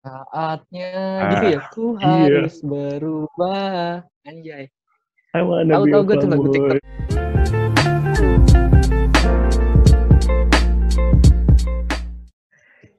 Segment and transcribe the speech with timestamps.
[0.00, 2.40] Saatnya Ah, gitu ya, ku iya.
[2.40, 4.00] harus berubah.
[4.24, 4.72] Anjay.
[5.36, 6.48] Tahu tahu gue tuh lagu.
[6.48, 6.80] TikTok.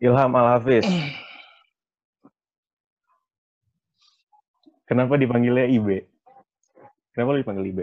[0.02, 0.86] Ilham Al-Hafiz.
[0.86, 1.10] Eh.
[4.86, 6.06] Kenapa dipanggilnya IB?
[7.18, 7.80] Kenapa lu dipanggil IB?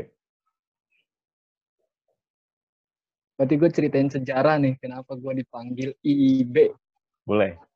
[3.39, 6.75] Berarti gue ceritain sejarah nih, kenapa gue dipanggil IIB.
[7.23, 7.68] Boleh.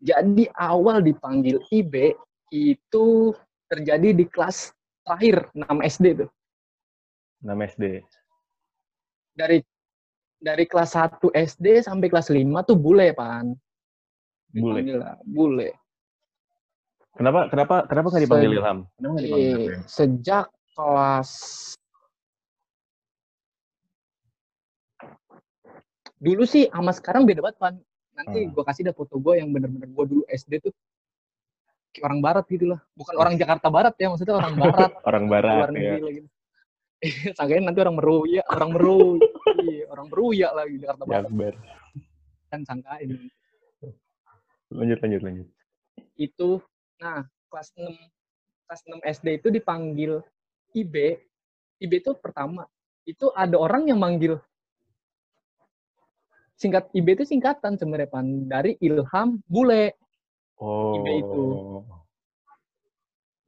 [0.00, 2.16] Jadi awal dipanggil IB
[2.50, 3.36] itu
[3.68, 4.72] terjadi di kelas
[5.04, 6.30] terakhir 6 SD tuh.
[7.44, 7.84] 6 SD.
[9.36, 9.60] Dari
[10.40, 13.52] dari kelas 1 SD sampai kelas 5 tuh bule, Pan.
[14.50, 14.80] Bule.
[14.80, 15.70] Dipanggil lah, bule.
[17.14, 18.78] Kenapa kenapa kenapa nggak dipanggil Se- Ilham?
[18.96, 19.82] Kenapa nggak dipanggil Eh, Ilham?
[19.84, 21.30] sejak kelas
[26.20, 27.74] dulu sih sama sekarang beda banget pan
[28.20, 28.52] nanti Hmm.
[28.52, 30.72] gue kasih dah foto gue yang bener-bener gue dulu SD tuh.
[31.90, 34.90] Kayak orang barat gitu lah bukan orang Jakarta Barat ya maksudnya orang barat.
[35.08, 35.74] Orang luar barat ya.
[35.74, 36.20] negeri lagi
[37.40, 39.16] Sangkain nanti orang meruya orang meru
[39.64, 41.26] iya, orang meruya lagi Jakarta Barat.
[41.26, 41.54] Jakbar.
[42.50, 43.10] kan sangkain.
[44.70, 45.46] Lanjut lanjut lanjut.
[46.14, 46.60] itu
[47.00, 47.88] nah kelas 6
[48.68, 50.12] kelas 6 SD itu dipanggil
[50.76, 50.94] IB
[51.80, 52.68] IB itu pertama.
[53.02, 54.36] Itu ada orang yang manggil
[56.60, 59.96] singkat IB itu singkatan sebenarnya pan dari Ilham Bule
[60.60, 60.92] Oh.
[60.92, 61.44] IB itu.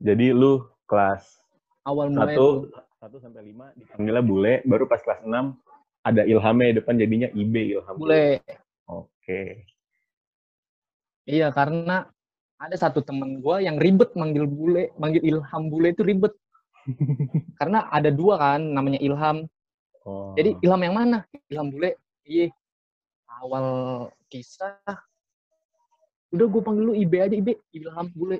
[0.00, 1.44] Jadi lu kelas
[1.84, 2.72] awal mulai 1
[3.04, 5.28] 1 sampai 5 dipanggilnya bule, baru pas kelas 6
[6.08, 7.94] ada ilhamnya di depan jadinya IB Ilham.
[8.00, 8.40] Bule
[8.88, 9.68] Oke.
[11.28, 12.08] iya karena
[12.56, 16.32] ada satu temen gue yang ribet manggil Bule manggil Ilham Bule itu ribet
[17.60, 19.44] karena ada dua kan namanya Ilham
[20.02, 20.34] Oh.
[20.34, 21.18] Jadi Ilham yang mana?
[21.46, 21.94] Ilham Bule.
[22.26, 22.50] Iya.
[23.42, 23.66] Awal
[24.30, 24.78] kisah.
[26.30, 27.48] Udah gue panggil lu IB aja IB.
[27.74, 28.38] Ilham Bule.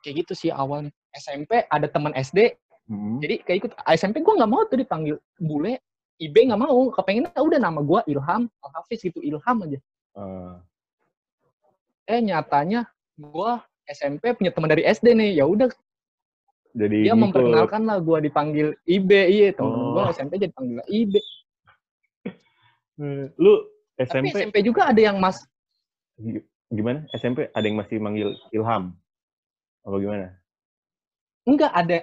[0.00, 0.94] Kayak gitu sih awalnya.
[1.12, 2.54] SMP ada teman SD.
[2.88, 3.18] Hmm.
[3.20, 3.72] Jadi kayak ikut.
[3.92, 5.82] SMP gue nggak mau tuh dipanggil Bule.
[6.18, 6.88] IB nggak mau.
[6.94, 8.46] Kepengennya udah nama gue Ilham.
[8.62, 9.18] Al Hafiz gitu.
[9.20, 9.78] Ilham aja.
[10.16, 10.54] Eh,
[12.08, 13.50] Eh nyatanya gue
[13.90, 15.36] SMP punya teman dari SD nih.
[15.36, 15.68] Ya udah
[16.72, 17.22] jadi dia ngikut.
[17.28, 19.10] memperkenalkan lah gue dipanggil IB.
[19.10, 19.92] Iya temen Oh.
[19.98, 21.12] gue SMP jadi panggil IB.
[23.02, 23.26] Eh,
[23.98, 25.42] Tapi SMP SMP juga ada yang mas
[26.14, 27.02] gi- gimana?
[27.10, 28.94] SMP ada yang masih manggil Ilham?
[29.82, 30.26] Apa gimana?
[31.42, 31.98] Enggak ada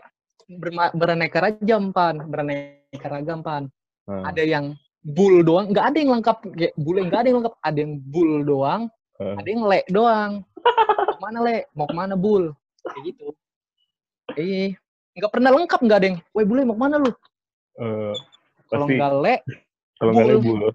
[0.92, 3.64] beraneka ragam pan, beraneka ragam pan.
[4.06, 4.66] Eh, Ada yang
[5.02, 6.38] bull doang, enggak ada yang lengkap
[6.76, 8.82] bule enggak ada yang lengkap, ada yang bull doang,
[9.22, 9.36] eh.
[9.38, 10.32] ada yang le doang.
[10.44, 11.58] Mau ke mana le?
[11.74, 12.52] Mau ke mana bull?
[12.84, 13.26] Kayak gitu.
[14.36, 14.74] Eh,
[15.16, 17.12] enggak pernah lengkap enggak ada yang, woi bule mau ke mana lu?
[17.80, 18.14] Eh,
[18.70, 19.36] Kalau enggak le,
[20.02, 20.74] kalau nggak bull.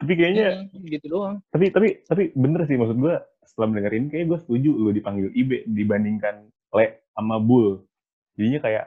[0.00, 1.44] Tapi kayaknya hmm, gitu doang.
[1.52, 5.28] tapi tapi tapi bener sih maksud gue setelah mendengar ini kayak gue setuju lu dipanggil
[5.30, 7.84] IB dibandingkan Le sama Bull
[8.32, 8.84] jadinya kayak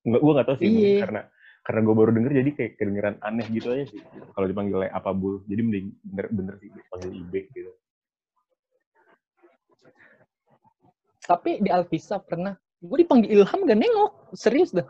[0.00, 1.00] nggak gue nggak tahu sih mungkin Iya.
[1.02, 1.20] karena
[1.60, 4.00] karena gue baru denger jadi kayak kedengeran aneh gitu aja sih
[4.30, 7.72] kalau dipanggil Le apa Bull jadi mending bener, bener sih dipanggil IB gitu
[11.20, 14.86] Tapi di Alvisa pernah gue dipanggil Ilham gak nengok, serius dah.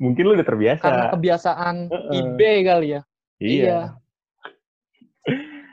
[0.00, 2.18] mungkin lu udah terbiasa Karena kebiasaan Heeh.
[2.18, 3.00] IB kali ya.
[3.40, 3.94] Iya,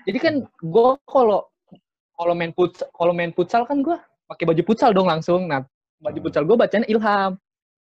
[0.08, 1.46] Jadi kan gue kalau
[2.18, 3.98] kalau main futsal, kalau main futsal kan gue
[4.30, 5.46] pakai baju futsal dong langsung.
[5.50, 5.66] Nah,
[6.02, 6.26] baju Hmm.
[6.26, 7.38] futsal gue bacanya Ilham.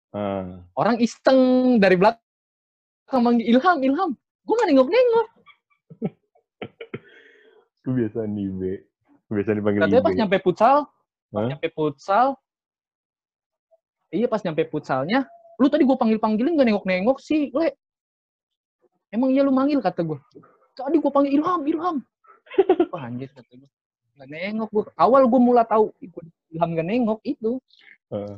[0.09, 1.39] Eh, Orang iseng
[1.77, 4.11] dari belakang manggil Ilham, Ilham.
[4.47, 5.27] Gue gak nengok-nengok.
[7.85, 8.61] kebiasaan IB
[9.29, 10.77] kebiasaan dipanggil Katanya pas nyampe futsal,
[11.29, 11.49] pas Hah?
[11.53, 12.27] nyampe futsal,
[14.09, 15.25] iya pas nyampe futsalnya,
[15.61, 17.77] lu tadi gue panggil-panggilin gak nengok-nengok sih, le.
[19.09, 20.19] Emang iya lu manggil kata gue.
[20.77, 21.97] Tadi gue panggil Ilham, Ilham.
[22.93, 23.69] Wah anjir kata gue.
[24.19, 24.83] Gak nengok gue.
[24.95, 27.51] Awal gue mulai tahu gua Ilham gak nengok itu.
[28.09, 28.35] Eh.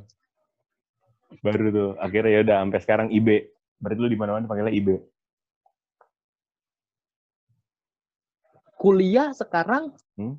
[1.40, 3.28] baru tuh akhirnya ya udah sampai sekarang IB
[3.80, 5.00] berarti lu di mana-mana panggilnya IB
[8.76, 10.35] kuliah sekarang Hmm?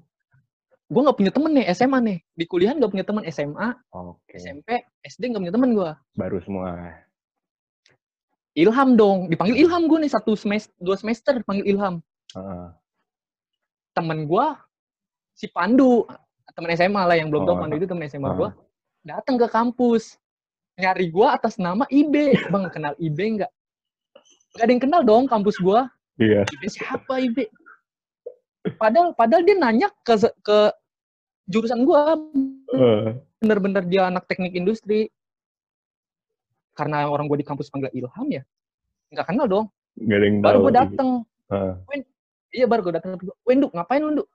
[0.92, 4.84] gue nggak punya temen nih SMA nih di kuliah nggak punya temen SMA oke SMP
[5.00, 6.92] SD nggak punya temen gue baru semua
[8.52, 9.32] Ilham dong.
[9.32, 12.00] Dipanggil Ilham gue nih satu semester dua semester panggil Ilham.
[12.32, 12.68] Heeh.
[13.92, 14.46] temen gue
[15.36, 16.08] si Pandu
[16.56, 18.32] temen SMA lah yang belum tahu Oh, Pandu itu temen SMA ah.
[18.32, 18.48] gue
[19.04, 20.16] datang ke kampus.
[20.80, 23.52] Nyari gue atas nama IB bang kenal IB nggak?
[24.56, 25.80] Nggak ada yang kenal dong kampus gue
[26.20, 26.44] iya.
[26.48, 27.48] IB siapa IB
[28.76, 30.14] padahal padahal dia nanya ke
[30.44, 30.58] ke
[31.50, 32.00] jurusan gue
[33.42, 35.10] bener-bener dia anak teknik industri
[36.72, 38.42] karena orang gue di kampus panggil Ilham ya
[39.12, 39.66] nggak kenal dong
[39.96, 40.80] nggak ada yang baru gue gitu.
[40.80, 41.10] dateng
[41.52, 41.74] Heeh.
[42.52, 44.28] Iya baru gue gue, Wenduk ngapain lu Nduk?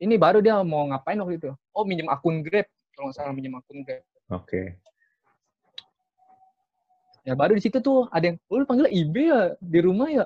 [0.00, 1.52] Ini baru dia mau ngapain waktu itu?
[1.72, 4.04] Oh minjem akun Grab, kalau nggak salah minjem akun Grab.
[4.28, 4.76] Oke.
[7.24, 10.24] Ya baru di situ tuh ada yang, oh, lu panggil IB ya di rumah ya?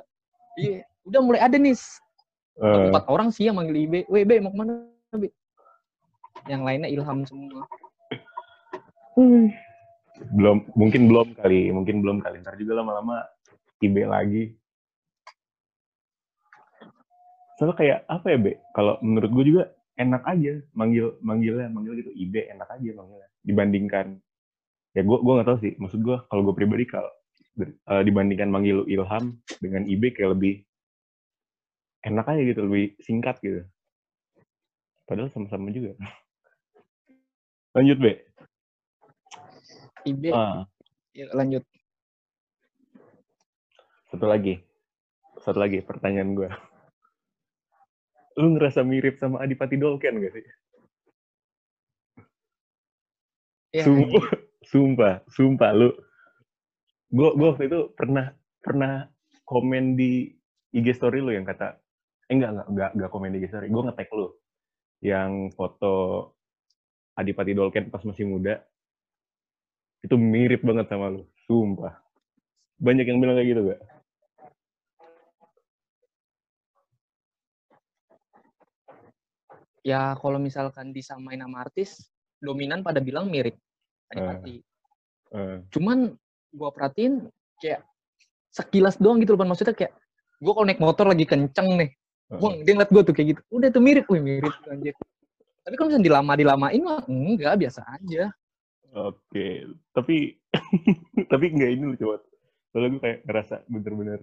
[0.58, 1.74] Iya, udah mulai ada nih
[2.54, 4.06] Eh, empat orang sih yang manggil IB.
[4.06, 4.86] Weh, B, mau ke mana,
[5.18, 5.26] B?
[6.46, 7.66] Yang lainnya ilham semua.
[10.14, 12.43] Belum mungkin belum kali, mungkin belum kali.
[12.43, 13.25] Ntar juga lama-lama
[13.82, 14.55] IB lagi.
[17.58, 18.52] Soalnya kayak apa ya, Be?
[18.75, 19.64] Kalau menurut gue juga
[19.94, 24.06] enak aja manggil manggilnya manggil gitu IB enak aja manggilnya dibandingkan
[24.94, 27.11] ya gue gue nggak tahu sih maksud gue kalau gue pribadi kalau
[27.62, 30.66] eh, dibandingkan manggil Ilham dengan IB kayak lebih
[32.02, 33.62] enak aja gitu lebih singkat gitu
[35.06, 35.94] padahal sama-sama juga
[37.78, 38.12] lanjut Be
[40.04, 40.68] IB, ah,
[41.16, 41.64] ya, lanjut.
[44.12, 44.62] satu lagi.
[45.42, 46.48] Satu lagi pertanyaan gue
[48.34, 50.46] lu ngerasa mirip sama Adipati Dolken gak sih?
[53.74, 54.26] Ya, sumpah
[54.70, 55.90] sumpah sumpah lu.
[57.10, 59.06] Gue gue waktu itu pernah pernah
[59.46, 60.30] komen di
[60.74, 61.78] IG story lu yang kata
[62.26, 64.28] eh enggak enggak enggak, enggak komen di IG story gue nge-tag lu.
[65.02, 65.94] Yang foto
[67.14, 68.62] Adipati Dolken pas masih muda
[70.04, 71.96] itu mirip banget sama lu sumpah
[72.76, 73.80] banyak yang bilang kayak gitu gak
[79.84, 82.08] ya kalau misalkan disamain sama artis,
[82.40, 83.54] dominan pada bilang mirip.
[84.10, 84.64] Adipati.
[85.36, 86.16] Eh, Cuman
[86.56, 87.28] gua perhatiin
[87.60, 87.84] kayak
[88.50, 89.92] sekilas doang gitu loh, maksudnya kayak
[90.40, 91.90] gua kalau naik motor lagi kenceng nih,
[92.32, 92.40] eh.
[92.40, 94.96] wah dia ngeliat gua tuh kayak gitu, udah tuh mirip, wih mirip anjir.
[95.64, 98.32] Tapi kalau misalnya dilama dilamain mah enggak biasa aja.
[98.94, 100.38] Oke, tapi
[101.32, 102.23] tapi nggak ini lu coba.
[102.70, 104.20] Soalnya gue kayak ngerasa bener-bener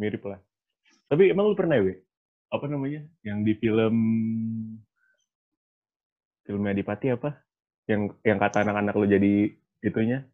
[0.00, 0.40] mirip lah.
[1.12, 1.92] Tapi emang lu pernah ya?
[2.48, 3.04] Apa namanya?
[3.20, 3.96] Yang di film
[6.48, 7.36] filmnya Adipati apa?
[7.84, 9.34] Yang yang kata anak-anak lu jadi
[9.84, 10.24] itunya?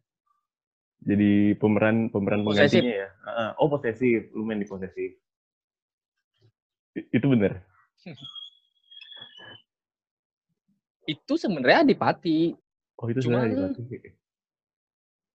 [1.03, 2.79] Jadi pemeran pemeran Posesif.
[2.79, 3.09] penggantinya ya?
[3.59, 5.19] Oh posesif, lu main di posesif.
[6.95, 7.59] Itu bener.
[11.03, 12.60] Itu sebenarnya Adipati.
[13.01, 14.13] Oh itu sebenarnya Adipati.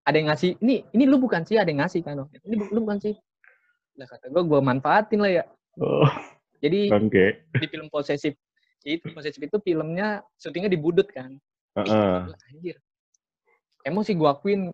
[0.07, 2.15] Ada yang ngasih, ini ini lu bukan sih, ada yang ngasih kan.
[2.47, 3.15] Ini bu- lu bukan sih.
[3.99, 5.45] Lah kata gua, gua manfaatin lah ya.
[5.83, 6.07] Oh,
[6.63, 7.27] Jadi oke.
[7.59, 8.39] di film posesif
[8.87, 11.35] itu posesif itu filmnya syutingnya di Budut kan.
[11.75, 12.23] Ih, ah.
[12.31, 12.77] gila, anjir.
[13.83, 14.71] Emang sih gua akuin.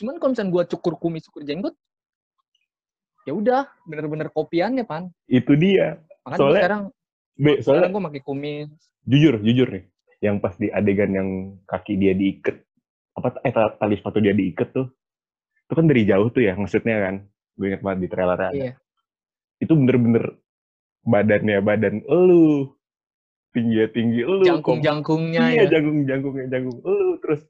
[0.00, 1.76] Cuman kalau misalnya gua cukur kumis, cukur jenggot,
[3.28, 5.12] ya udah, bener-bener kopiannya pan.
[5.28, 6.00] Itu dia.
[6.24, 6.82] Makanya Soalnya- sekarang,
[7.36, 8.68] Be, sekarang soalnya gua pakai kumis.
[9.04, 9.84] jujur jujur nih
[10.18, 11.28] yang pas di adegan yang
[11.64, 12.58] kaki dia diikat
[13.14, 14.86] apa eh ta- tali sepatu dia diikat tuh
[15.62, 17.14] itu kan dari jauh tuh ya maksudnya kan
[17.58, 18.72] gue inget banget di trailer ada Iya.
[19.58, 20.38] itu bener-bener
[21.02, 22.70] badannya badan elu
[23.50, 25.78] tinggi tinggi elu Jangkung-jangkungnya iya ya.
[25.78, 27.40] jangkung jangkungnya jangkung elu terus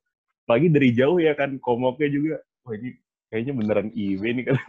[0.48, 2.96] lagi dari jauh ya kan komoknya juga wah ini
[3.28, 4.56] kayaknya beneran IW nih kan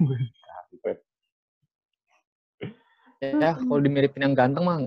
[3.19, 4.79] Ya, kalau dimiripin yang ganteng mah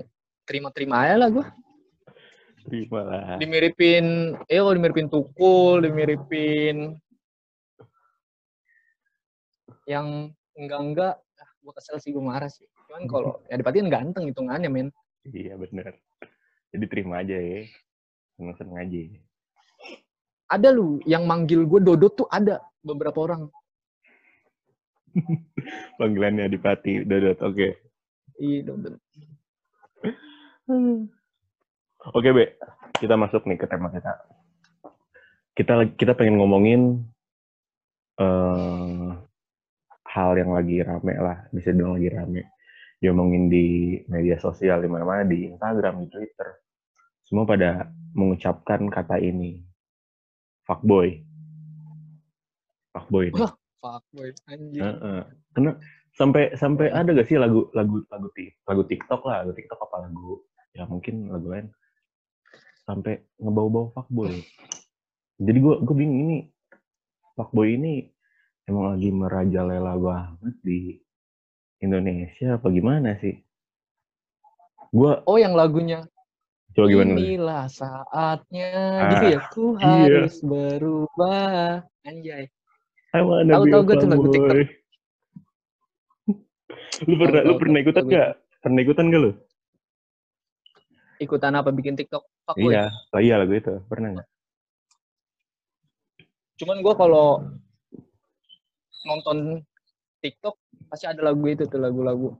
[0.49, 1.45] terima-terima aja lah gua.
[2.63, 6.95] Terima lah Dimiripin, eh kalau dimiripin tukul, dimiripin
[9.83, 12.63] yang enggak-enggak, ah, gua kesel sih, gua marah sih.
[12.87, 14.87] Cuman kalau ya dipatiin ganteng hitungannya, men.
[15.31, 15.95] iya bener
[16.73, 17.63] jadi terima aja ya
[18.35, 18.99] seneng seneng aja
[20.51, 23.47] Ada lu yang manggil gue Dodot tuh ada beberapa orang.
[26.01, 27.69] panggilannya Adipati Dodot oke
[28.41, 28.97] Iya, Dodot.
[32.11, 32.59] Oke, Be.
[32.99, 34.11] Kita masuk nih ke tema kita.
[35.55, 36.99] Kita kita pengen ngomongin
[38.19, 39.09] eh
[40.13, 42.41] hal yang lagi rame lah, bisa dibilang lagi rame.
[42.99, 46.59] Diomongin di media sosial, di mana-mana, di Instagram, di Twitter.
[47.23, 49.63] Semua pada mengucapkan kata ini.
[50.67, 51.23] Fuckboy.
[52.91, 53.31] Fuckboy.
[53.35, 53.55] Wah.
[53.83, 54.79] Fuck boy, anjir.
[54.79, 55.21] Heeh.
[55.51, 55.71] Karena
[56.15, 58.27] sampai sampai ada gak sih lagu lagu lagu
[58.63, 60.39] lagu TikTok lah, lagu TikTok apa lagu
[60.71, 61.67] ya mungkin lagu lain
[62.83, 64.43] sampai ngebau-bau fuckboy.
[65.39, 66.37] Jadi gue gue bingung ini
[67.35, 68.11] fuckboy ini
[68.67, 70.79] emang lagi merajalela banget di
[71.79, 73.39] Indonesia apa gimana sih?
[74.93, 76.05] Gue Oh, yang lagunya
[76.73, 77.17] coba gimana?
[77.17, 79.39] Inilah saatnya Ah, gitu ya.
[79.49, 80.05] Ku iya.
[80.07, 81.83] harus berubah.
[82.03, 82.49] Anjay.
[83.13, 84.57] Tahu- tahu gua tuh lagu TikTok.
[87.09, 88.29] lu pernah lu pernah ikutan gak?
[88.63, 89.31] Pernah ikutan gak lu?
[91.23, 92.23] Ikutan apa bikin TikTok?
[92.43, 92.69] Fuck boy.
[92.69, 93.79] Iya, oh, iya lagu itu.
[93.87, 94.27] Pernah nggak?
[96.55, 97.27] Cuman gua kalau
[99.03, 99.63] nonton
[100.19, 100.55] TikTok
[100.87, 102.35] pasti ada lagu itu tuh lagu-lagu.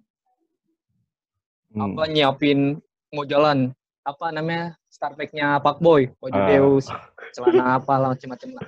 [1.73, 1.89] Hmm.
[1.89, 2.77] apa nyiapin
[3.09, 3.73] mau jalan
[4.05, 6.45] apa namanya start pack-nya Pak Boy, baju Ah.
[6.45, 6.85] Deus,
[7.33, 8.65] celana apa lah macam-macam lah.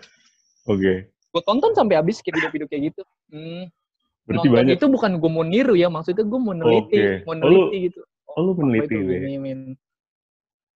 [0.65, 1.13] Oke.
[1.29, 3.03] Gue tonton sampai habis kayak video-video kayak gitu.
[3.29, 3.69] Hmm.
[4.25, 4.74] Berarti nonton banyak.
[4.74, 7.05] itu bukan gue mau niru ya, maksudnya gue mau neliti, Oke.
[7.29, 8.00] mau Oh, lu- neliti gitu.
[8.25, 8.95] Oh, lu Apa meneliti.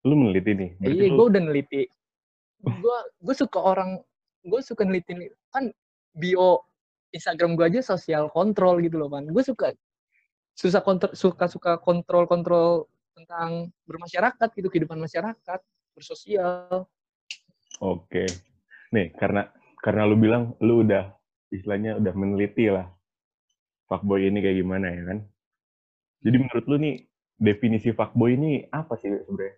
[0.09, 0.69] Lu meneliti nih.
[0.81, 1.81] Iya, lu- gue udah neliti.
[2.65, 4.01] Gue gue suka orang,
[4.41, 5.13] gue suka neliti
[5.53, 5.69] kan
[6.17, 6.65] bio
[7.13, 9.29] Instagram gue aja sosial kontrol gitu loh kan.
[9.29, 9.69] Gue suka
[10.57, 15.59] susah kontrol, suka suka kontrol kontrol tentang bermasyarakat gitu kehidupan masyarakat
[15.93, 16.89] bersosial.
[17.79, 18.25] Oke.
[18.91, 19.47] Nih, karena
[19.79, 21.13] karena lu bilang lu udah
[21.53, 22.89] istilahnya udah meneliti lah
[23.89, 25.19] fuckboy ini kayak gimana ya kan.
[26.19, 26.95] Jadi menurut lu nih
[27.39, 29.55] definisi fuckboy ini apa sih sebenarnya?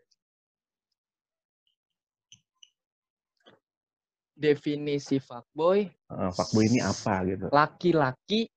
[4.42, 7.46] Definisi fuckboy Uh, fuckboy ini apa gitu?
[7.54, 8.50] laki-laki.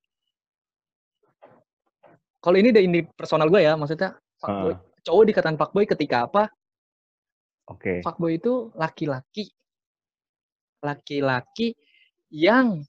[2.41, 4.75] Kalau ini dari personal gue ya, maksudnya fuckboy.
[4.75, 4.81] Ah.
[5.05, 6.49] Cowok dikatakan fuckboy ketika apa?
[7.65, 8.05] Oke.
[8.05, 9.49] fuckboy itu laki-laki
[10.85, 11.73] laki-laki
[12.29, 12.85] yang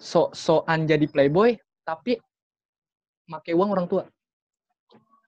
[0.00, 2.16] sok-sokan jadi playboy tapi
[3.28, 4.08] make uang orang tua.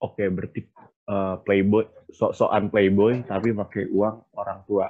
[0.00, 0.64] Oke, berarti
[1.12, 4.88] uh, playboy sok-sokan playboy tapi pakai uang orang tua.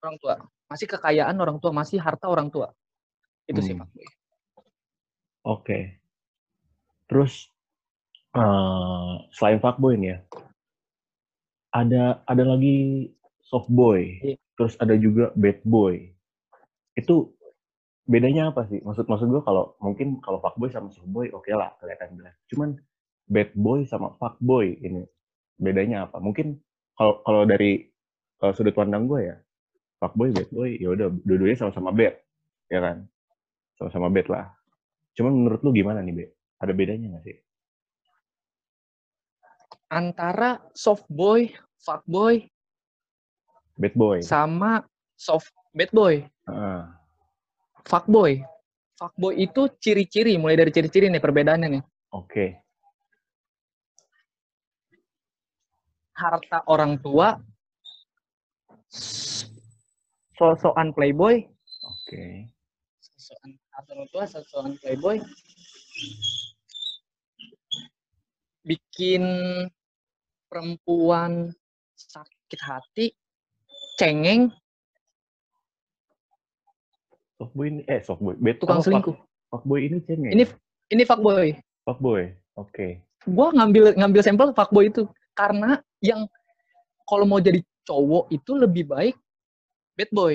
[0.00, 0.34] Orang tua.
[0.66, 2.72] Masih kekayaan orang tua, masih harta orang tua.
[3.44, 3.84] Itu sih Hmm.
[3.84, 4.06] fuckboy.
[5.44, 5.78] Oke.
[7.08, 7.50] Terus
[8.30, 10.18] eh selain fuckboy nih ya,
[11.74, 13.10] ada ada lagi
[13.42, 14.36] soft boy, Iya.
[14.54, 16.14] terus ada juga bad boy.
[16.94, 17.34] Itu
[18.06, 18.78] bedanya apa sih?
[18.82, 22.34] Maksud maksud gue kalau mungkin kalau fuckboy sama soft boy oke lah kelihatan jelas.
[22.46, 22.78] Cuman
[23.26, 25.02] bad boy sama fuckboy ini
[25.58, 26.22] bedanya apa?
[26.22, 26.62] Mungkin
[26.94, 27.90] kalau kalau dari
[28.40, 29.36] eh, sudut pandang gue ya,
[30.00, 32.16] fuckboy bad boy ya udah dua-duanya sama-sama bad,
[32.72, 32.96] ya kan?
[33.76, 34.46] Sama-sama bad lah.
[35.12, 36.24] Cuman menurut lu gimana nih, Be?
[36.56, 37.36] Ada bedanya nggak sih?
[39.92, 41.50] Antara soft boy,
[41.82, 42.46] fuckboy
[43.80, 44.18] Bad boy.
[44.20, 44.84] sama
[45.16, 46.82] soft bad boy, Heeh.
[47.84, 48.40] fuckboy.
[49.00, 51.82] Fuckboy itu ciri-ciri, mulai dari ciri-ciri nih perbedaannya nih.
[52.12, 52.60] Oke.
[56.20, 57.40] harta orang tua,
[60.40, 61.44] sosokan playboy,
[61.84, 62.48] Oke.
[63.04, 65.20] sosokan harta orang tua, sosokan playboy,
[68.64, 69.20] bikin
[70.48, 71.52] perempuan
[72.00, 73.06] sakit hati,
[74.00, 74.48] cengeng,
[77.40, 78.36] Softboy ini eh softboy.
[78.36, 79.16] Bad tukang selingkuh.
[79.48, 80.32] Fuckboy ini cengeng.
[80.36, 80.44] Ini
[80.92, 81.56] ini fuckboy.
[81.88, 82.36] fuckboy.
[82.60, 83.00] Oke.
[83.24, 86.28] Gua ngambil ngambil sampel fuckboy itu karena yang
[87.08, 89.16] kalau mau jadi cowok itu lebih baik
[89.94, 90.34] bad boy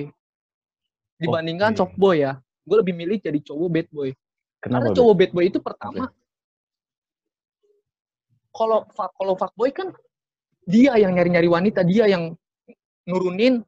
[1.20, 1.80] dibandingkan Oke.
[1.80, 2.40] soft boy ya.
[2.66, 4.10] Gue lebih milih jadi cowok bad boy.
[4.60, 4.90] Kenapa?
[4.90, 6.04] Karena cowok bad boy itu pertama
[8.56, 9.92] kalau fuck kalau fuckboy kan
[10.66, 12.34] dia yang nyari-nyari wanita, dia yang
[13.06, 13.62] nurunin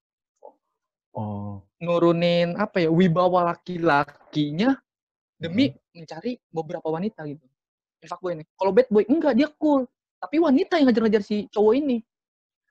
[1.17, 4.77] Oh, nurunin apa ya wibawa laki-lakinya
[5.41, 6.05] demi Hmm.
[6.05, 7.41] mencari beberapa wanita gitu.
[7.97, 8.45] Ini fuckboy nih.
[8.53, 9.89] Kalau bad boy enggak dia cool,
[10.21, 12.05] tapi wanita yang ngajar-ngajar si cowok ini.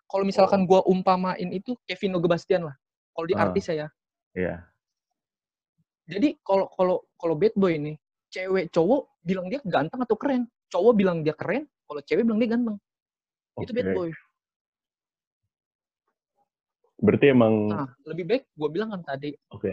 [0.06, 2.78] Kalau misalkan gua umpamain itu Kevin Bastian lah.
[3.16, 3.42] Kalau di Ah.
[3.48, 3.88] artis saya.
[4.36, 4.68] iya.
[6.06, 7.96] Jadi kalau kalau kalau bad boy ini
[8.30, 10.44] cewek cowok bilang dia ganteng atau keren.
[10.68, 12.76] Cowok bilang dia keren, kalau cewek bilang dia ganteng.
[13.58, 14.10] Itu bad boy.
[16.96, 19.68] Berarti emang Nah, lebih baik gue bilang kan tadi, oke.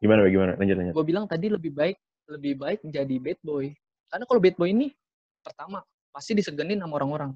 [0.00, 0.32] Gimana, Be?
[0.36, 0.52] Gimana?
[0.60, 0.94] Lanjut, lanjut.
[0.96, 1.96] gue bilang tadi lebih baik
[2.28, 3.72] lebih baik jadi bad boy.
[4.08, 4.92] Karena kalau bad boy ini
[5.40, 7.32] pertama pasti disegenin sama orang-orang.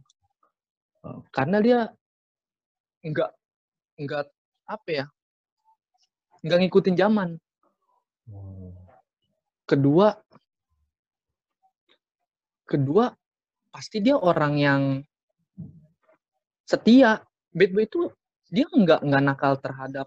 [1.04, 1.20] Oh.
[1.32, 1.78] Karena dia
[3.04, 3.30] nggak
[4.04, 4.24] nggak
[4.68, 5.06] apa ya
[6.44, 7.28] nggak ngikutin zaman.
[8.30, 8.70] Oh.
[9.66, 10.14] Kedua
[12.62, 13.10] kedua
[13.72, 14.82] pasti dia orang yang
[16.62, 17.24] setia.
[17.48, 18.12] Bad boy itu
[18.52, 20.06] dia nggak nggak nakal terhadap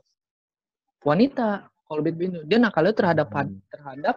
[1.03, 1.67] wanita.
[1.67, 3.59] Kalau bad boy itu dia nakalnya terhadap Hmm.
[3.67, 4.15] terhadap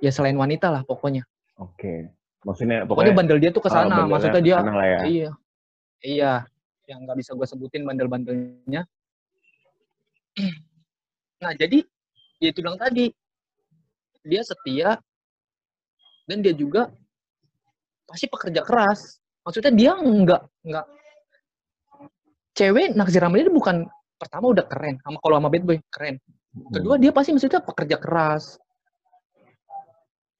[0.00, 1.26] ya selain wanita lah pokoknya.
[1.60, 2.08] Oke.
[2.44, 3.88] Maksudnya Pokoknya pokoknya bandel dia tuh ke ah, sana.
[3.88, 4.98] bandelnya Maksudnya dia ke sana ya.
[5.04, 5.30] iya.
[6.04, 6.32] Iya,
[6.84, 8.84] yang nggak bisa gue sebutin bandel-bandelnya.
[11.40, 11.84] Nah, jadi
[12.42, 13.12] ya itu bilang tadi
[14.24, 14.98] dia setia
[16.24, 16.90] dan dia juga
[18.08, 19.20] pasti pekerja keras.
[19.44, 20.86] Maksudnya dia nggak nggak
[22.56, 23.84] cewek naksir sama dia bukan
[24.16, 26.16] pertama udah keren sama kalau sama bad boy keren.
[26.70, 28.56] Kedua dia pasti maksudnya pekerja keras.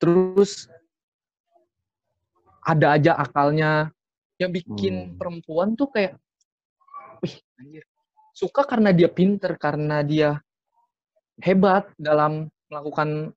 [0.00, 0.70] Terus
[2.64, 3.92] ada aja akalnya
[4.40, 5.16] yang bikin Hmm.
[5.20, 6.16] perempuan tuh kayak
[7.20, 7.84] wih anjir.
[8.34, 10.42] Suka karena dia pinter, karena dia
[11.38, 13.30] hebat dalam melakukan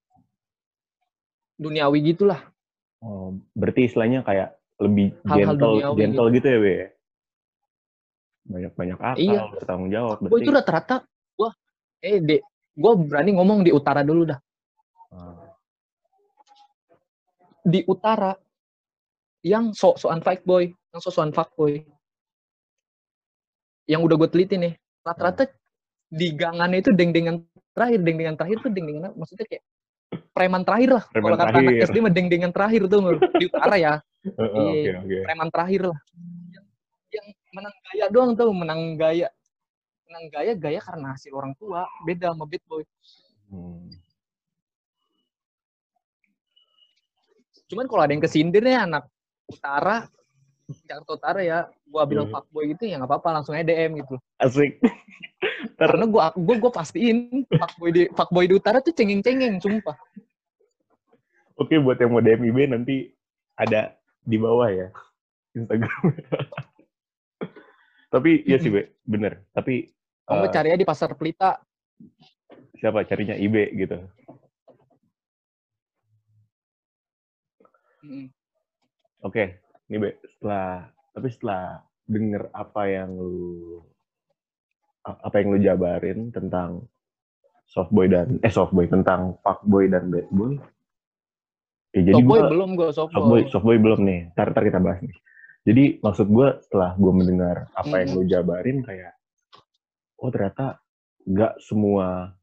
[1.61, 2.41] duniawi gitulah.
[2.97, 6.47] Oh, berarti istilahnya kayak lebih Hal-hal gentle, duniawi gentle gitu.
[6.49, 6.75] ya, Be?
[8.47, 9.41] Banyak-banyak akal, Iya.
[9.53, 10.17] bertanggung jawab.
[10.25, 11.05] Gue itu rata-rata,
[11.37, 11.53] wah,
[12.01, 12.41] eh, de,
[12.73, 14.39] gue berani ngomong di utara dulu dah.
[15.13, 15.45] Ah,
[17.67, 18.31] Di utara,
[19.43, 21.83] yang sok-sokan fuckboy, yang sok-sokan fuckboy,
[23.91, 24.73] yang udah gue teliti nih,
[25.07, 25.43] rata-rata
[26.07, 27.39] di gangannya itu deng-dengan
[27.75, 29.63] terakhir, deng-dengan terakhir tuh deng-dengan, maksudnya kayak
[30.31, 31.03] preman terakhir lah.
[31.11, 31.83] Preman Kalau kata anak.
[31.87, 32.99] SD mah deng-dengan terakhir tuh
[33.39, 33.93] di utara ya,
[34.27, 34.97] eh, eh, Oke, Iya.
[35.03, 35.17] oke.
[35.27, 35.99] preman terakhir lah.
[36.51, 36.65] Yang,
[37.11, 39.29] yang menang gaya doang tuh, menang gaya.
[40.07, 42.83] Menang gaya, gaya karena hasil orang tua, beda sama bad boy.
[43.51, 43.91] Hmm.
[47.67, 49.11] Cuman kalau ada yang kesindir ya anak
[49.51, 50.07] utara,
[50.83, 52.35] Jakarta Utara ya, gua bilang Hmm.
[52.35, 54.15] fuckboy gitu ya nggak apa-apa langsung aja DM gitu.
[54.37, 54.77] Asik.
[55.75, 59.95] Karena gua gua gua pastiin fuckboy di fuckboy di utara tuh cengeng-cengeng sumpah.
[61.55, 62.95] oke buat yang mau DM IB nanti
[63.55, 64.87] ada di bawah ya.
[65.53, 65.89] Instagram.
[68.13, 68.93] Tapi iya sih, Be.
[69.01, 69.41] Bener.
[69.51, 69.89] Tapi
[70.23, 71.57] Kamu eh, cari aja di pasar Pelita.
[72.77, 73.97] siapa carinya IB gitu.
[79.19, 83.79] Oke, nih Be, setelah tapi setelah denger apa yang lu
[85.03, 86.83] apa yang lu jabarin tentang
[87.67, 90.55] softboy dan eh softboy tentang fuckboy dan bad boy.
[91.95, 93.41] Ya, jadi Softboy gua belum gua softboy softboy.
[93.51, 94.21] softboy belum nih.
[94.35, 95.15] Ntar, ntar kita bahas nih.
[95.67, 99.15] Jadi maksud gua setelah gua mendengar apa yang lu jabarin kayak
[100.19, 100.79] oh ternyata
[101.27, 102.33] nggak semua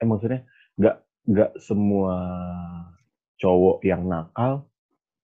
[0.00, 0.40] eh maksudnya
[0.78, 0.96] nggak
[1.28, 2.16] nggak semua
[3.36, 4.69] cowok yang nakal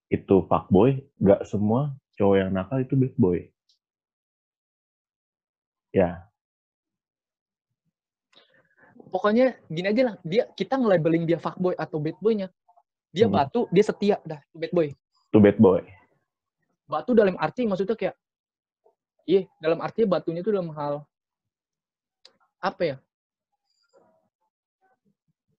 [0.07, 3.39] itu fuckboy, nggak semua cowok yang nakal itu bad boy.
[5.91, 6.27] Ya,
[9.07, 12.51] Pokoknya gini aja lah, dia kita nge-labeling dia fuckboy atau bad boy-nya.
[13.15, 13.39] Dia Hmm.
[13.39, 14.93] batu, dia setia dah, bad boy.
[15.27, 15.83] itu bad boy.
[16.87, 18.15] Batu dalam arti maksudnya kayak
[19.27, 21.03] iya, dalam arti batunya itu dalam hal
[22.63, 22.97] apa ya?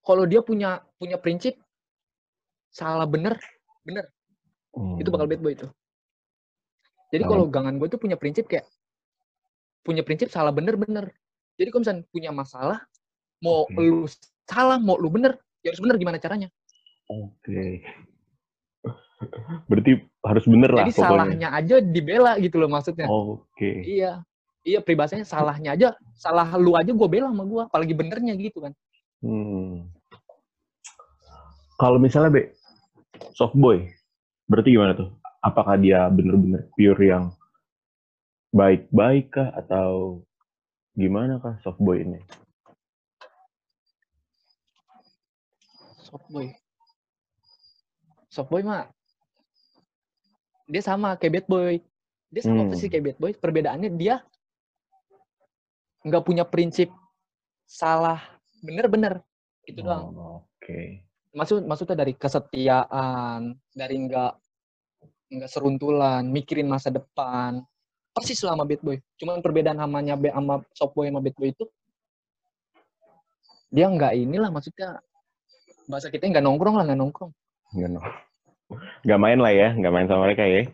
[0.06, 1.60] Kalau dia punya punya prinsip
[2.72, 3.36] salah bener,
[3.84, 4.08] bener
[4.78, 5.02] Hmm.
[5.02, 5.68] itu bakal bad boy itu.
[7.10, 8.68] Jadi kalau gangan gue tuh punya prinsip kayak
[9.82, 11.10] punya prinsip salah bener bener.
[11.58, 12.80] Jadi kalau misalnya punya masalah,
[13.42, 13.82] mau Oke.
[13.82, 14.06] lu
[14.46, 16.52] salah, mau lu bener, ya harus bener gimana caranya.
[17.10, 17.82] Oke.
[19.72, 21.10] Berarti harus bener lah Jadi pokoknya.
[21.10, 23.08] salahnya aja dibela gitu loh maksudnya.
[23.10, 23.82] Oke.
[23.88, 24.22] Iya.
[24.68, 28.76] Iya peribahasanya salahnya aja, salah lu aja gue bela sama gue, apalagi benernya gitu kan.
[29.24, 29.88] Hmm.
[31.80, 32.52] Kalau misalnya Be,
[33.32, 33.88] softboy,
[34.48, 35.12] berarti gimana tuh?
[35.44, 37.30] Apakah dia bener-bener pure yang
[38.52, 40.24] baik-baik kah atau
[40.98, 42.20] gimana kah softboy ini?
[46.02, 46.56] Softboy.
[48.32, 48.88] Softboy mah
[50.68, 51.76] dia sama kayak bad boy.
[52.28, 52.70] Dia sama Hmm.
[52.72, 53.32] persis kayak bad boy.
[53.36, 54.24] Perbedaannya dia
[56.08, 56.92] nggak punya prinsip
[57.68, 58.20] salah
[58.64, 59.20] bener-bener
[59.68, 60.16] itu doang.
[60.16, 61.07] Oh, Oke.
[61.38, 64.32] Maksud maksudnya dari kesetiaan, dari nggak
[65.38, 67.62] nggak seruntulan, mikirin masa depan.
[68.10, 68.98] Persis lah sama bad boy.
[69.22, 71.66] Cuman perbedaan samanya be- sama softboy sama bad boy itu
[73.70, 74.98] dia nggak inilah maksudnya
[75.86, 77.32] bahasa kita nggak nongkrong lah nggak nongkrong.
[77.78, 78.02] Nggak, no.
[79.06, 80.66] Nggak main lah ya, nggak main sama mereka ya.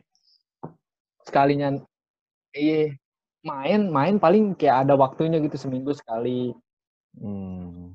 [1.23, 1.79] sekalinya
[2.51, 2.91] iya
[3.47, 6.51] main main paling kayak ada waktunya gitu seminggu sekali
[7.15, 7.93] Hmm.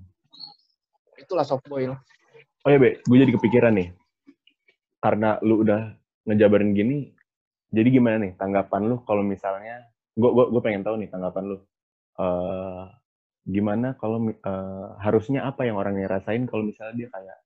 [1.18, 2.00] itulah softboy lah
[2.68, 3.88] Oh ya, Be, gue jadi kepikiran nih.
[5.00, 5.88] Karena lu udah
[6.28, 7.08] ngejabarin gini,
[7.72, 11.58] jadi gimana nih tanggapan lu kalau misalnya, gue gua pengen tahu nih tanggapan lu.
[12.20, 12.84] eh
[13.48, 17.38] gimana kalau eh, harusnya apa yang orangnya rasain kalau misalnya dia kayak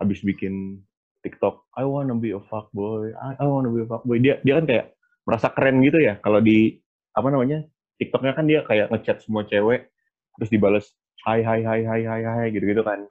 [0.00, 0.80] habis bikin
[1.20, 4.18] TikTok, I wanna be a fuckboy, I, I wanna be a fuckboy.
[4.24, 4.86] Dia dia kan kayak
[5.28, 6.80] merasa keren gitu ya kalau di
[7.12, 7.68] apa namanya
[8.00, 9.92] TikToknya kan dia kayak ngechat semua cewek
[10.40, 10.86] terus dibales
[11.28, 13.04] hai hai hai hai hai hai gitu gitu kan.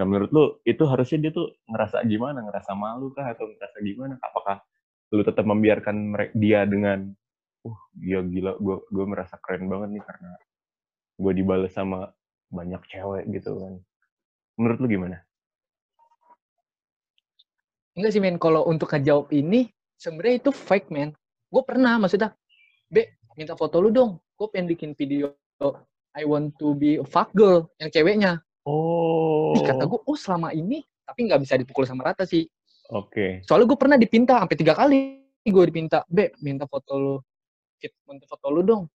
[0.00, 2.40] Nah menurut lu itu harusnya dia tuh ngerasa gimana?
[2.40, 4.16] Ngerasa malu kah atau ngerasa gimana?
[4.24, 4.64] Apakah
[5.12, 7.12] lu tetap membiarkan dia dengan
[7.68, 10.30] uh dia gila gue gue merasa keren banget nih karena
[11.20, 12.08] gue dibales sama
[12.48, 13.76] banyak cewek gitu kan.
[14.56, 15.20] Menurut lu gimana?
[18.00, 19.68] enggak sih men kalau untuk ngejawab ini
[20.00, 21.12] sebenarnya itu fake men
[21.52, 22.32] gue pernah maksudnya
[22.88, 25.34] be minta foto lu dong gue pengen bikin video
[26.16, 29.50] I want to be a fuck girl yang ceweknya Oh.
[29.58, 32.46] Ih, kata gue oh selama ini tapi nggak bisa dipukul sama rata sih
[32.94, 33.42] Oke.
[33.42, 37.14] soalnya gue pernah dipinta sampai tiga kali gue dipinta be minta foto lu
[37.82, 38.86] Fit, minta foto lu dong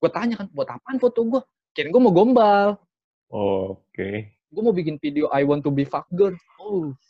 [0.00, 1.40] gue tanya kan buat apaan foto gue
[1.76, 2.80] kirain gue mau gombal
[3.28, 4.32] Oke.
[4.32, 6.96] gue mau bikin video I want to be fuck girl oh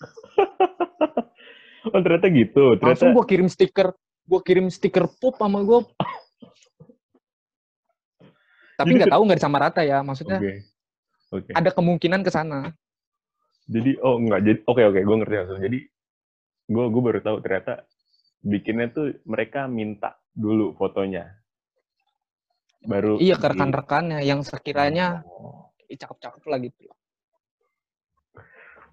[1.83, 2.79] Oh ternyata gitu.
[2.79, 5.83] Ternyata Langsung gue kirim stiker, gue kirim stiker pup sama gue.
[8.79, 10.63] Tapi nggak tahu nggak sama rata ya, maksudnya Oke.
[11.33, 11.57] Oke.
[11.57, 12.77] ada kemungkinan ke sana.
[13.65, 15.65] Jadi oh enggak jadi oke oke gue ngerti maksudnya.
[15.65, 15.79] Jadi
[16.69, 17.89] gue gue baru tahu ternyata
[18.45, 21.33] bikinnya tuh mereka minta dulu fotonya.
[22.85, 26.85] Baru Iya ke rekan-rekannya yang sekiranya Oh, cakep-cakep lah gitu.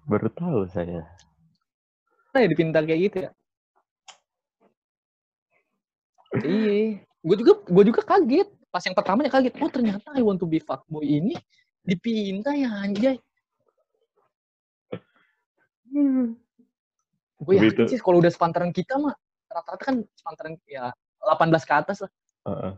[0.08, 1.06] baru tahu saya.
[2.34, 3.30] Nah, ya dipintal kayak gitu ya.
[6.40, 8.48] iya, gue juga gue juga kaget.
[8.70, 11.34] Pas yang pertamanya kaget, oh ternyata I want to be fuckboy ini
[11.84, 13.16] dipinta ya anjay.
[17.40, 19.16] Gue Tapi yakin sih kalau udah sepantaran kita mah
[19.50, 20.92] rata-rata kan sepantaran ya
[21.24, 22.12] 18 ke atas lah.
[22.46, 22.72] Heeh.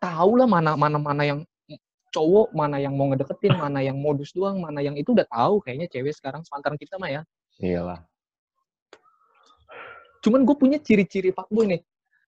[0.00, 1.40] Tahu lah mana mana mana yang
[2.14, 5.90] cowok, mana yang mau ngedeketin, mana yang modus doang, mana yang itu udah tahu kayaknya
[5.90, 7.22] cewek sekarang sepantaran kita mah ya.
[7.58, 8.06] Iyalah.
[10.22, 11.82] Cuman gue punya ciri-ciri fuckboy nih.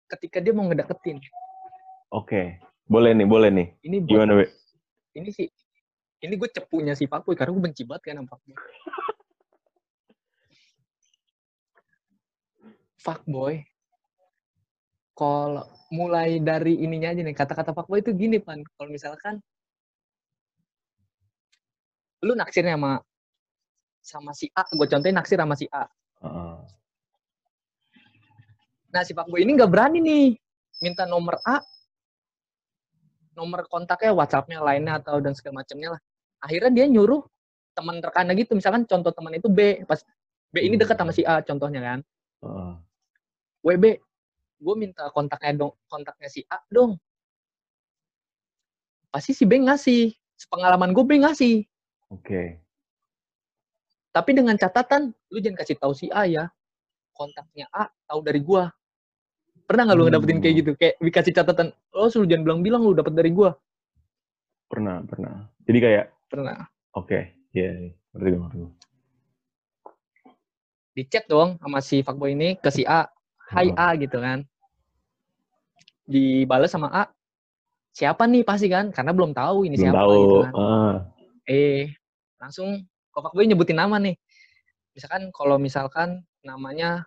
[0.07, 1.23] Ketika dia mau ngedeketin.
[2.13, 2.61] Oke.
[2.87, 3.69] Boleh nih, boleh nih.
[3.83, 4.33] Ini buat Gimana?
[5.17, 5.49] Ini sih
[6.25, 8.57] ini gue cepunya si fuckboy karena gue benci banget kan sama fuckboy.
[13.05, 13.55] fuckboy
[15.17, 19.41] kalau mulai dari ininya aja nih kata-kata fuckboy itu gini pan kalau misalkan
[22.25, 22.93] lu naksirnya sama
[24.03, 25.87] sama si A gue contohin naksir sama si A
[26.25, 26.57] Heeh.
[28.91, 30.27] nah si fuckboy ini nggak berani nih
[30.83, 31.63] minta nomor A
[33.37, 36.01] nomor kontaknya WhatsAppnya lainnya atau dan segala macamnya lah.
[36.41, 37.21] Akhirnya dia nyuruh
[37.77, 38.57] teman rekannya gitu.
[38.57, 40.01] Misalkan contoh teman itu B pas
[40.49, 42.01] B ini dekat sama si A contohnya kan.
[42.43, 42.73] Heeh.
[43.67, 43.85] WB
[44.57, 46.97] gue minta kontaknya dong kontaknya si A dong.
[49.13, 51.57] Pasti si B ngasih sepengalaman gue B ngasih.
[52.09, 52.63] Oke.
[54.17, 56.49] tapi dengan catatan lu jangan kasih tahu si A ya.
[57.13, 58.73] Kontaknya A tahu dari gua
[59.67, 60.09] pernah nggak lu Hmm.
[60.09, 63.55] ngedapetin kayak gitu kayak dikasih catatan oh lu jangan bilang-bilang lu dapet dari gua
[64.67, 65.47] Pernah, pernah.
[65.63, 67.19] Jadi kayak pernah oke,
[67.53, 67.91] iya, iya.
[68.11, 68.73] ngerti gue, ngerti gue.
[70.91, 73.05] di chat dong sama si fuckboy ini ke si A
[73.47, 73.71] Hai.
[73.71, 74.43] A gitu kan
[76.03, 77.05] dibales sama A
[77.91, 80.15] siapa nih pasti kan karena belum tahu ini Belum siapa tahu.
[80.17, 80.95] gitu kan Ah.
[81.45, 81.93] eh
[82.37, 82.69] langsung
[83.09, 84.17] kok fuckboy nyebutin nama nih
[84.93, 86.09] misalkan kalau misalkan
[86.41, 87.05] namanya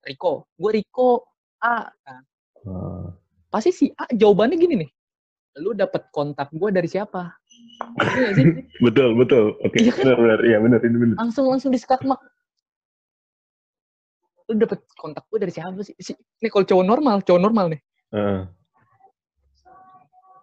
[0.00, 1.26] Riko gue Riko
[1.64, 1.88] A
[2.64, 3.08] Ah.
[3.48, 4.90] pasti si A jawabannya gini nih
[5.60, 7.32] lu dapet kontak gue dari siapa
[7.96, 8.54] Iya?
[8.84, 9.54] Betul, betul.
[9.60, 10.04] Oke, Iya kan?
[10.06, 10.38] benar, benar.
[10.46, 11.16] Iya, benar, ini benar.
[11.20, 12.20] langsung langsung diskakmak
[14.44, 16.12] lu dapet kontak gue dari siapa sih si,
[16.44, 17.80] ini kalau cowok normal cowok normal nih
[18.12, 18.40] Heeh.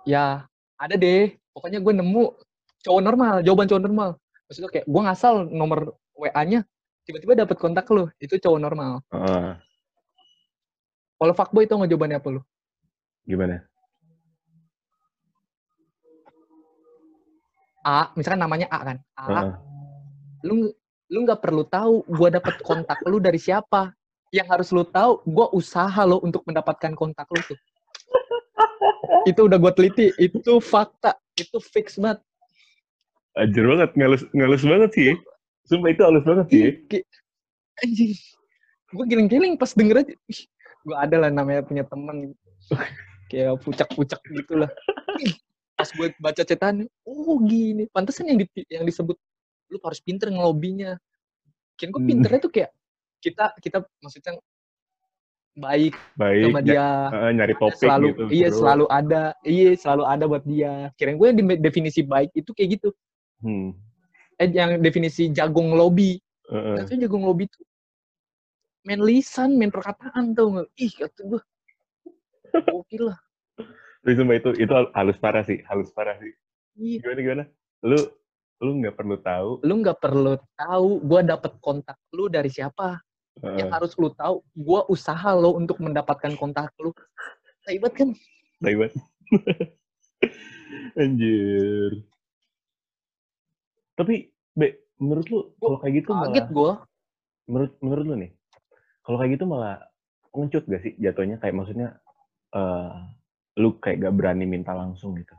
[0.10, 0.50] ya
[0.82, 2.24] ada deh pokoknya gue nemu
[2.82, 4.10] cowok normal jawaban cowok normal
[4.50, 6.66] maksudnya kayak gue ngasal nomor wa nya
[7.06, 9.54] tiba-tiba dapet kontak lu itu cowok normal Heeh.
[11.22, 12.42] Kalau fuckboy itu nggak jawabannya apa lu
[13.22, 13.62] Gimana?
[17.86, 19.54] A misalkan namanya A kan A Heeh.
[20.50, 20.74] lu
[21.14, 23.94] lu nggak perlu tahu gue dapet kontak lu dari siapa
[24.34, 27.60] yang harus lu tahu gue usaha lo untuk mendapatkan kontak lu tuh
[29.30, 32.26] itu udah gue teliti itu fakta itu fix banget
[33.32, 35.12] Ajar banget, ngalus, ngalus banget sih.
[35.64, 36.68] Sumpah itu halus banget sih.
[36.92, 37.04] Ih,
[37.80, 38.12] anjing
[38.92, 40.16] gue giling-giling pas denger aja
[40.82, 42.34] gue ada lah namanya punya temen
[43.28, 44.70] kayak pucak-pucak gitu lah
[45.74, 49.18] pas gue baca cetan oh gini pantesan yang di- yang disebut
[49.72, 50.98] lu harus pinter ngelobinya
[51.74, 52.10] kira gue Hmm.
[52.10, 52.70] pinternya tuh kayak
[53.18, 54.38] kita kita maksudnya
[55.52, 56.44] baik Baik.
[56.48, 58.24] sama ny- dia eh, nyari topik selalu gitu.
[58.32, 58.58] iya bro.
[58.58, 62.80] selalu ada iya selalu ada buat dia kirain gue yang di- definisi baik itu kayak
[62.80, 62.90] gitu
[63.42, 63.74] Hmm.
[64.38, 66.76] eh yang definisi jagung lobby Heeh.
[66.78, 67.64] Nah, tuh jagung lobby tuh
[68.88, 70.70] main lisan, main perkataan tau nggak?
[70.78, 71.42] Ih, kata gue.
[72.52, 73.20] Gokil lah.
[74.02, 76.34] Tapi sumpah itu itu halus parah sih, halus parah sih.
[76.76, 77.06] Iya.
[77.06, 77.44] Gimana gimana?
[77.86, 78.00] Lu
[78.62, 79.50] lu nggak perlu tahu.
[79.62, 82.98] Lu nggak perlu tahu gue dapet kontak lu dari siapa.
[83.40, 83.64] Heeh.
[83.64, 86.92] Yang harus lu tahu, gue usaha lo untuk mendapatkan kontak lu.
[87.70, 88.10] Ribet kan?
[88.60, 88.94] Tai banget.
[91.02, 92.04] Anjir.
[93.96, 96.74] Tapi, Be, menurut lu kalau kayak gitu Kaget malah gue.
[97.48, 98.32] menurut menurut lu nih,
[99.02, 99.82] kalau kayak gitu malah
[100.32, 102.00] ngecut gak sih jatuhnya kayak maksudnya
[102.52, 102.92] eh
[103.60, 105.36] lu kayak gak berani minta langsung gitu.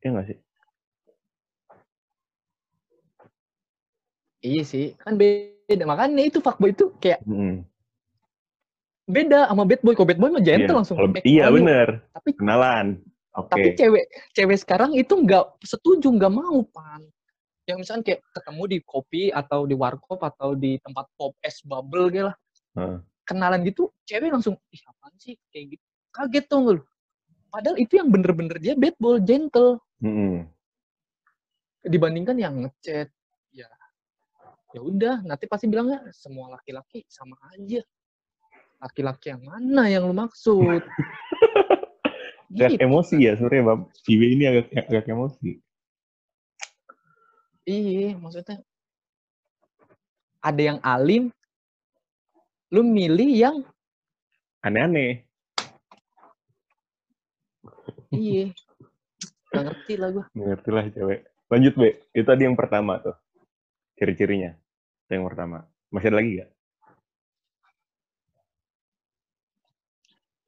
[0.00, 0.38] Iya gak sih?
[4.42, 5.86] Iya sih, kan beda.
[5.86, 7.62] Makanya itu fuckboy itu kayak Mm-mm.
[9.06, 9.94] beda sama bad boy.
[9.94, 10.96] Kalau bad boy mah gentle Iya, langsung.
[10.98, 11.54] kalau- iya ayo.
[11.54, 11.88] bener.
[12.10, 12.86] Tapi Kenalan.
[13.32, 13.48] Oke.
[13.48, 14.04] tapi cewek
[14.36, 17.00] cewek sekarang itu nggak setuju, nggak mau pan.
[17.66, 22.10] Yang misalkan kayak ketemu di kopi atau di warkop atau di tempat pop es bubble
[22.10, 22.36] gitu lah
[22.74, 22.98] Heeh.
[23.22, 26.82] kenalan gitu cewek langsung ih apaan sih kayak gitu kaget tuh lu
[27.52, 30.48] padahal itu yang bener-bener dia bad boy gentle Mm-mm.
[31.86, 33.08] dibandingkan yang ngechat
[33.54, 33.68] ya
[34.72, 37.84] ya udah nanti pasti bilangnya semua laki-laki sama aja
[38.82, 40.82] laki-laki yang mana yang lu maksud
[42.52, 42.84] Gitu.
[42.84, 43.80] emosi ya sebenarnya Bab.
[44.04, 45.56] Ibe ini agak agak emosi.
[47.66, 48.58] Iya maksudnya
[50.42, 51.30] ada yang alim
[52.72, 53.56] lu milih yang
[54.62, 55.26] Aneh-aneh.
[58.14, 58.54] iya
[59.50, 61.26] Gak ngerti lah gua Mengerti lah cewek.
[61.50, 61.90] Lanjut, Be.
[62.14, 63.18] Itu tadi yang pertama tuh.
[63.98, 64.54] Ciri-cirinya.
[65.04, 65.66] Itu yang pertama.
[65.90, 66.50] Masih ada lagi gak?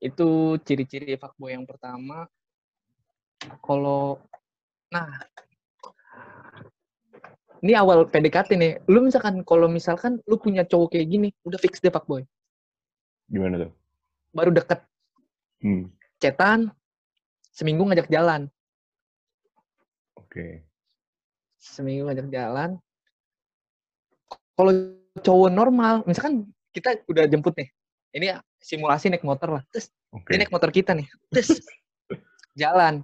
[0.05, 2.29] itu ciri-ciri fuckboy yang pertama
[3.65, 4.21] kalau
[4.93, 5.17] nah
[7.65, 11.81] ini awal PDKT nih lu misalkan kalau misalkan lu punya cowok kayak gini udah fix
[11.81, 12.21] deh fuckboy
[13.33, 13.73] Gimana tuh?
[14.31, 14.85] baru deket
[15.65, 15.89] Hmm.
[16.21, 16.69] cetan
[17.49, 18.53] seminggu ngajak jalan
[20.13, 20.61] Oke.
[21.57, 22.77] seminggu ngajak jalan
[24.53, 24.73] kalau
[25.25, 27.73] cowok normal misalkan kita udah jemput nih
[28.13, 30.37] ini simulasi naik motor lah terus Oke.
[30.37, 31.65] dia naik motor kita nih terus
[32.53, 33.01] jalan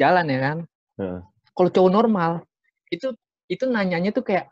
[0.00, 0.58] jalan ya kan
[0.96, 1.20] Heeh.
[1.52, 2.47] kalau cowok normal
[2.88, 3.12] itu
[3.48, 4.48] itu nanyanya tuh kayak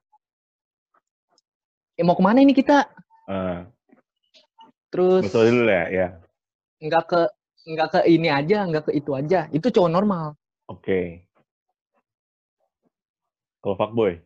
[1.97, 2.89] eh, mau ke mana ini kita
[3.27, 3.67] Ah,
[4.87, 6.09] terus betul dulu ya, ya.
[6.79, 7.21] nggak ke
[7.75, 11.23] nggak ke ini aja nggak ke itu aja itu cowok normal Oke.
[13.63, 14.19] Kalau fuckboy?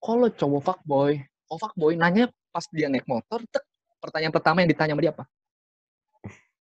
[0.00, 1.20] kalau cowok fuckboy
[1.52, 3.60] oh fuckboy nanya pas dia naik motor tek,
[4.00, 5.24] pertanyaan pertama yang ditanya sama dia apa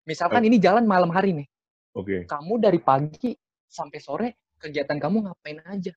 [0.01, 1.47] misalkan ini jalan malam hari nih
[1.93, 2.25] Oke.
[2.25, 3.37] kamu dari pagi
[3.69, 5.93] sampai sore kegiatan kamu ngapain aja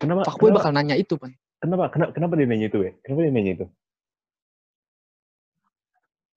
[0.00, 0.24] Kenapa?
[0.24, 2.90] fuckboy bakal nanya itu pan kenapa, kenapa, kenapa dia nanya itu, Be?
[3.04, 3.66] Kenapa dia nanya itu?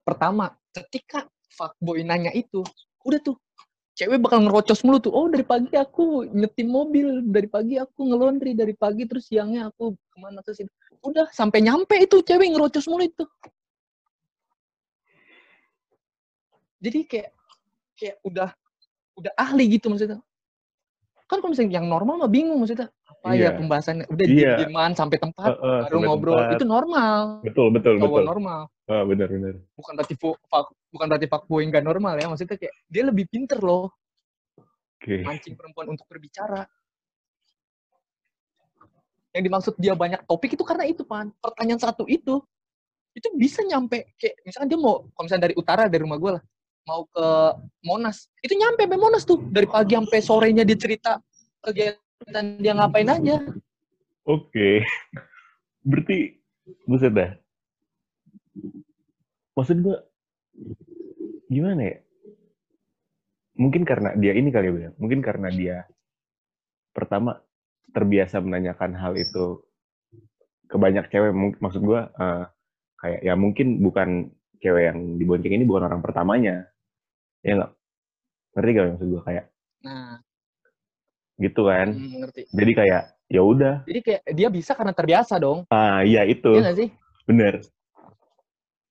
[0.04, 2.62] pertama ketika fuckboy nanya itu
[3.08, 3.39] udah tuh
[3.95, 5.13] cewek bakal ngerocos mulu tuh.
[5.13, 9.95] Oh dari pagi aku nyetim mobil dari pagi aku ngelondri dari pagi terus siangnya aku
[9.95, 10.71] ke mana terus itu.
[11.04, 13.23] Udah sampai nyampe itu cewek ngerocos mulu itu.
[16.84, 17.32] Jadi kayak
[17.95, 18.49] kayak udah
[19.15, 20.19] udah ahli gitu maksudnya.
[21.30, 22.91] Kan kalau misalnya yang normal mah bingung maksudnya
[23.23, 23.47] apa Iya.
[23.47, 24.36] ya pembahasannya udah Iya.
[24.59, 26.55] diem-dieman sampai tempat Heeh, baru sampai ngobrol tempat.
[26.59, 28.27] itu normal Betul, betul, cowok betul.
[28.27, 29.53] normal Ah, benar, benar.
[29.79, 33.95] bukan berarti fuck- bukan berarti fuckboy nggak normal ya maksudnya kayak dia lebih pinter loh
[34.99, 35.23] Oke.
[35.23, 36.67] mancing perempuan untuk berbicara
[39.31, 42.43] yang dimaksud dia banyak topik itu karena itu pan pertanyaan satu itu
[43.15, 46.43] itu bisa nyampe kayak misalkan dia mau kalau misalnya dari utara dari rumah gue lah
[46.83, 47.25] mau ke
[47.81, 51.23] Monas itu nyampe sampai Monas tuh dari pagi sampai sorenya dia cerita
[51.63, 52.02] kegiatan
[52.62, 53.38] dia ngapain aja
[54.23, 54.83] Oke.
[55.88, 56.39] Berarti,
[56.88, 57.36] buset dah.
[59.53, 59.99] Maksud gua,
[61.51, 61.97] gimana ya?
[63.59, 64.89] Mungkin karena dia ini kali ya.
[64.95, 65.77] Mungkin karena dia,
[66.95, 67.43] pertama,
[67.91, 69.62] terbiasa menanyakan hal itu
[70.71, 71.59] ke banyak cewek.
[71.59, 72.43] Maksud gua, eh,
[73.03, 74.31] kayak, ya mungkin bukan
[74.63, 76.63] cewek yang dibonceng ini bukan orang pertamanya.
[77.43, 77.71] Ya nggak?
[78.55, 79.21] Ngerti gak maksud gua?
[79.27, 79.45] Kayak,
[79.83, 80.23] nah
[81.43, 81.91] gitu kan.
[81.91, 83.75] hmm, ngerti Jadi kayak, ya udah.
[83.84, 86.47] jadi kayak dia bisa karena terbiasa dong Ah, iya itu.
[86.56, 86.89] Iya nggak sih
[87.23, 87.53] Bener.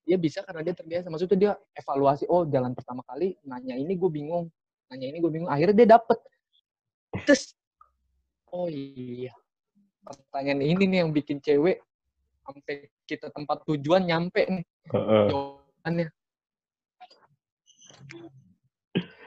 [0.02, 4.10] dia bisa karena dia terbiasa maksudnya dia evaluasi oh jalan pertama kali nanya ini gue
[4.10, 4.50] bingung
[4.90, 6.18] nanya ini gue bingung akhirnya dia dapet
[7.22, 7.54] terus
[8.50, 9.30] oh iya
[10.02, 11.78] pertanyaan ini nih yang bikin cewek
[12.42, 15.26] sampai kita tempat tujuan nyampe nih Heeh.
[15.30, 16.08] jawabannya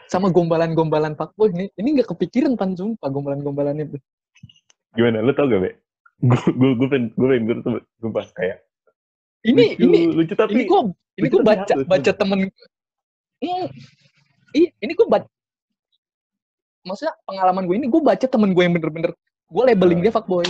[0.07, 3.97] sama gombalan-gombalan fuckboy nih ini nggak kepikiran pan sumpah gombalan-gombalan itu
[4.95, 5.19] Gimana?
[5.19, 5.71] Lu tau gak, Be?
[6.23, 8.63] Gue gue gue pengen gue pengen gue tuh sumpah kayak
[9.43, 10.79] ini lucu, ini lucu tapi ini gue
[11.19, 12.15] ini gue baca halus, baca sumpah.
[12.17, 12.39] temen
[13.43, 13.67] Hmm,
[14.55, 15.27] iya ini gue baca
[16.87, 19.11] maksudnya pengalaman gue ini gue baca temen gue yang bener-bener
[19.51, 20.03] gue labeling Ah.
[20.07, 20.47] dia fuckboy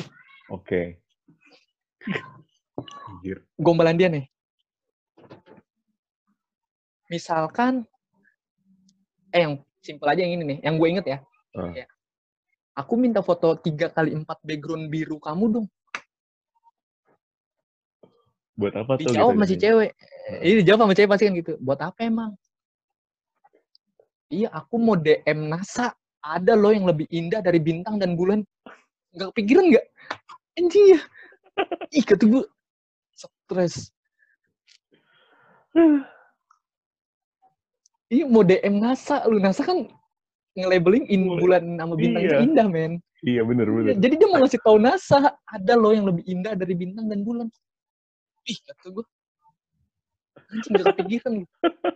[0.54, 1.02] Oke.
[3.10, 3.42] Anjir.
[3.58, 4.30] gombalan dia nih
[7.10, 7.90] misalkan
[9.36, 11.18] eh yang simpel aja yang ini nih yang gue inget ya.
[11.56, 11.88] Ya.
[12.76, 15.68] aku minta foto tiga kali empat background biru kamu dong.
[18.56, 19.12] Buat apa tuh?
[19.12, 19.64] dijawab gitu, masih gitu.
[19.68, 19.92] cewek.
[20.40, 21.54] Ini dijawab sama cewek pasti kan gitu.
[21.60, 22.32] Buat apa emang?
[24.32, 25.92] Iya aku mau DM NASA.
[26.26, 28.42] Ada loh yang lebih indah dari bintang dan bulan.
[29.14, 29.86] Nggak kepikiran nggak?
[30.58, 31.00] Anjing ya.
[31.94, 32.44] Ih kata gue
[33.16, 33.94] stres
[38.10, 39.86] iya mau DM NASA lu NASA kan
[40.56, 42.46] nge-labeling in bulan sama bintang itu Iya.
[42.48, 42.94] indah, men.
[43.26, 43.96] Iya bener Iya, bener.
[44.00, 47.48] Jadi dia mau ngasih tahu NASA, ada loh yang lebih indah dari bintang dan bulan.
[48.48, 49.06] Ih, kata gue.
[50.46, 51.54] Anjing gak kepikiran gitu.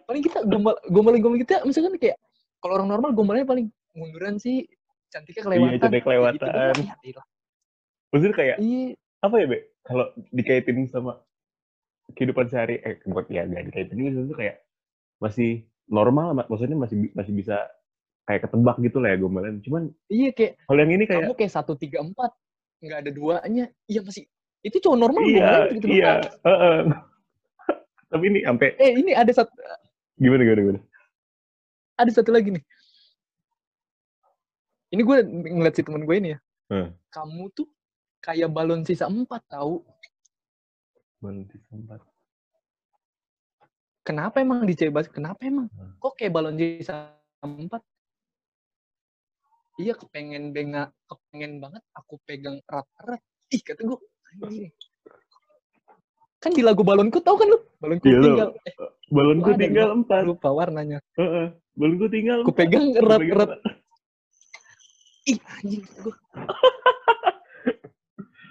[0.09, 2.17] Paling kita gombal, gombalin-gombalin kita, misalkan kayak,
[2.59, 4.65] kalau orang normal gombalnya paling munduran sih,
[5.13, 5.69] cantiknya kelewatan.
[5.69, 6.83] Iya, cantik Kayak gitu kelewatan.
[6.83, 7.25] Ya, iyalah.
[8.09, 8.87] Maksudnya kayak Iya,
[9.21, 9.57] apa ya, Be?
[9.85, 11.11] Kalau dikaitin sama
[12.17, 14.65] kehidupan sehari, eh buat ya gak dikaitin itu kayak
[15.21, 17.57] masih normal, mak- maksudnya masih masih bisa
[18.23, 19.57] kayak ketebak gitu lah ya gombalan.
[19.59, 22.31] Cuman iya kayak, kalau yang ini kayak kamu kayak satu tiga empat
[22.79, 24.23] nggak ada duanya iya masih
[24.63, 26.11] itu cowok normal iya, gombalin gitu iya,
[26.45, 26.77] heeh.
[28.11, 29.51] Tapi ini sampai eh ini ada satu
[30.15, 30.79] gimana gimana gimana?
[31.99, 32.63] ada satu lagi nih
[34.89, 36.93] ini gue ngeliat si temen gue ini ya Hmm.
[37.09, 37.65] kamu tuh
[38.21, 39.81] kayak balon sisa empat tahu
[41.17, 41.97] Balon sempat.
[44.09, 44.73] Kenapa emang di
[45.13, 45.93] kenapa emang Hmm.
[46.01, 47.13] kok kayak balon sisa
[47.45, 47.85] empat
[49.77, 53.99] iya kepengen benga kepengen banget aku pegang erat-erat ih kata gue
[54.33, 54.73] anjing.
[56.39, 58.73] kan di lagu balonku tahu kan lu balonku Iya, tinggal eh
[59.09, 60.21] Balonku tinggal empat.
[60.25, 61.53] lupa warnanya Heeh.
[61.73, 62.41] Balonku tinggal.
[62.41, 63.61] aku pegang erat-erat empat.
[65.27, 66.15] ih anjing gue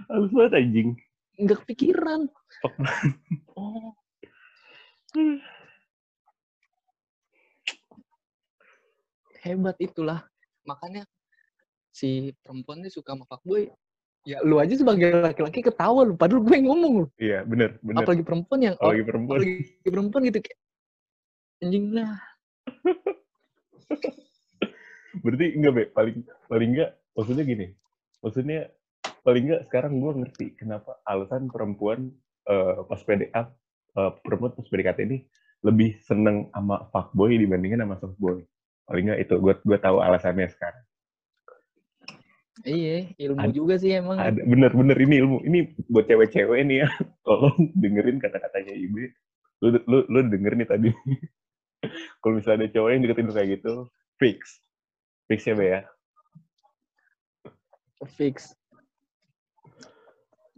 [0.08, 0.88] Halus banget anjing.
[1.36, 2.20] nggak kepikiran
[3.54, 3.90] oh
[9.48, 10.20] hebat itulah
[10.62, 11.08] makanya
[11.88, 13.72] si perempuan ini suka sama fuckboy
[14.28, 18.04] ya lu aja sebagai laki-laki ketawa lu padahal gue yang ngomong lu Iya, bener, bener.
[18.04, 19.36] apalagi perempuan yang Apalagi perempuan.
[19.40, 19.56] apalagi
[19.88, 20.58] perempuan gitu kayak
[21.64, 22.12] anjing lah
[25.24, 25.84] Berarti enggak, Be.
[25.90, 27.66] Paling paling enggak maksudnya gini.
[28.20, 28.60] Maksudnya
[29.24, 32.12] paling enggak sekarang gua ngerti kenapa alasan perempuan
[32.46, 33.42] eh, pas PDA
[33.96, 35.18] eh, perempuan pas PDKT ini
[35.64, 38.44] lebih seneng sama fuckboy dibandingin sama softboy.
[38.88, 40.84] Paling enggak itu gua gua tahu alasannya sekarang.
[42.66, 45.38] iya ilmu Ad- juga sih emang Ada bener-bener ini ilmu.
[45.46, 46.88] Ini buat cewek-cewek nih ya.
[47.28, 49.14] Tolong dengerin kata-katanya Ibe.
[49.62, 50.90] Lu lu lu dengerin nih tadi.
[52.24, 53.72] Kalau misalnya ada cowok yang deketin lu kayak gitu,
[54.18, 54.58] fix.
[55.30, 55.80] Fix ya, Be ya.
[58.06, 58.54] fix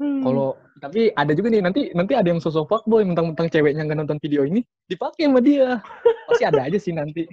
[0.01, 4.19] kalau tapi ada juga nih nanti nanti ada yang sosok fuckboy mentang-mentang ceweknya nggak nonton
[4.21, 5.77] video ini dipakai sama dia
[6.29, 7.29] pasti ada aja sih nanti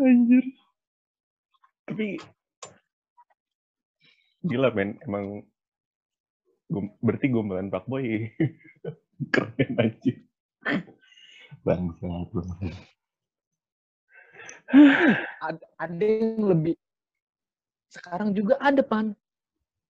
[0.00, 0.44] anjir.
[1.88, 2.20] Tapi
[4.44, 5.42] gila men, emang
[6.68, 8.28] gom- berarti gombalan fuckboy
[9.34, 10.16] keren anjir.
[11.64, 12.74] Bangsat, bangsat.
[15.40, 16.76] ada, ada yang lebih
[17.88, 19.16] sekarang juga ada pan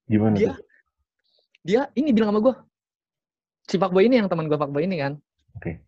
[0.07, 0.63] Gimana dia tuh?
[1.67, 2.55] dia ini bilang sama gue
[3.67, 5.19] si fuckboy ini yang teman gue fuckboy ini kan
[5.59, 5.83] Oke.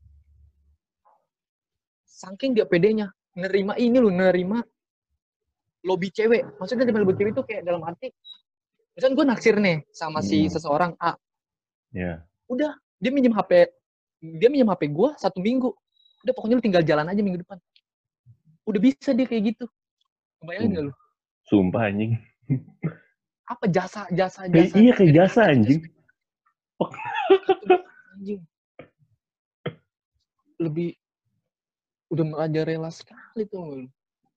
[2.03, 4.59] saking dia pedenya nerima ini loh nerima
[5.83, 8.11] lobby cewek maksudnya nerima lobby cewek itu kayak dalam arti
[8.93, 10.53] misalnya gue naksir nih sama si Hmm.
[10.53, 11.15] seseorang A
[11.91, 12.23] Ya.
[12.47, 13.71] udah dia minjem HP
[14.39, 15.71] dia minjem HP gue satu minggu
[16.21, 17.57] udah pokoknya lu tinggal jalan aja minggu depan
[18.67, 19.65] udah bisa dia kayak gitu
[20.41, 20.77] bayangin Hmm.
[20.77, 20.93] gak lu
[21.49, 22.15] Sumpah anjing.
[23.45, 25.81] apa jasa jasa Kayak- jasa iya, kayak jasa, atas, anjing.
[28.15, 28.41] anjing
[30.61, 31.00] lebih
[32.11, 33.87] udah meraja rela sekali tuh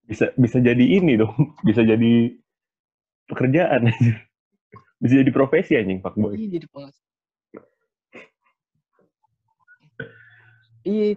[0.05, 1.33] Bisa bisa jadi ini dong.
[1.67, 2.37] Bisa jadi
[3.27, 4.15] pekerjaan anjir.
[5.01, 6.37] Bisa jadi profesi anjing fuckboy.
[6.37, 6.95] Iya jadi pengas.
[10.83, 11.15] Iya,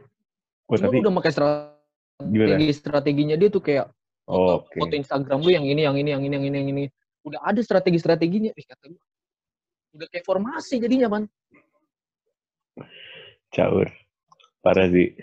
[0.70, 2.54] Wah, tapi udah pakai Gimana?
[2.54, 3.90] strategi strateginya dia tuh kayak
[4.30, 4.78] oh, foto, oke.
[4.78, 6.84] foto Instagram lu yang ini, yang ini, yang ini, yang ini, yang ini.
[7.26, 8.54] Udah ada strategi strateginya.
[8.54, 9.02] Ih, kata gua.
[9.98, 11.26] Udah kayak formasi jadinya, Pan.
[13.50, 13.90] Caur.
[14.62, 15.18] Parah sih.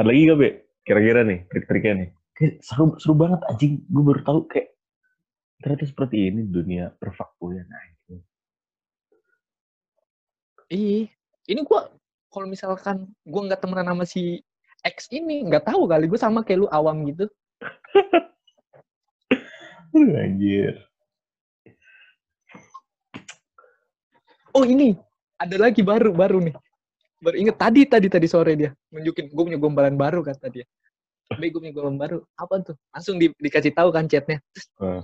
[0.00, 0.50] Ada lagi gak, Be?
[0.88, 2.08] Kira-kira nih, trik-triknya nih.
[2.32, 3.84] Kayak seru, seru banget, anjing.
[3.92, 4.72] Gue baru tahu kayak
[5.60, 7.68] ternyata seperti ini dunia perfakboyan.
[7.68, 8.24] anjing.
[10.72, 11.12] Iya.
[11.52, 11.92] Ini gua
[12.32, 14.40] kalau misalkan gua nggak temenan sama si
[14.88, 17.28] X ini, nggak tahu kali gua sama kayak lu awam gitu.
[19.92, 20.80] Anjir.
[24.56, 24.96] Oh ini
[25.36, 26.56] ada lagi baru baru nih.
[27.20, 30.64] Baru inget tadi tadi tadi sore dia nunjukin gue punya gombalan baru kata dia.
[31.36, 32.18] Be gue punya gombalan baru.
[32.34, 32.76] Apa tuh?
[32.90, 34.40] Langsung di- dikasih tahu kan chatnya.
[34.80, 35.02] Eh,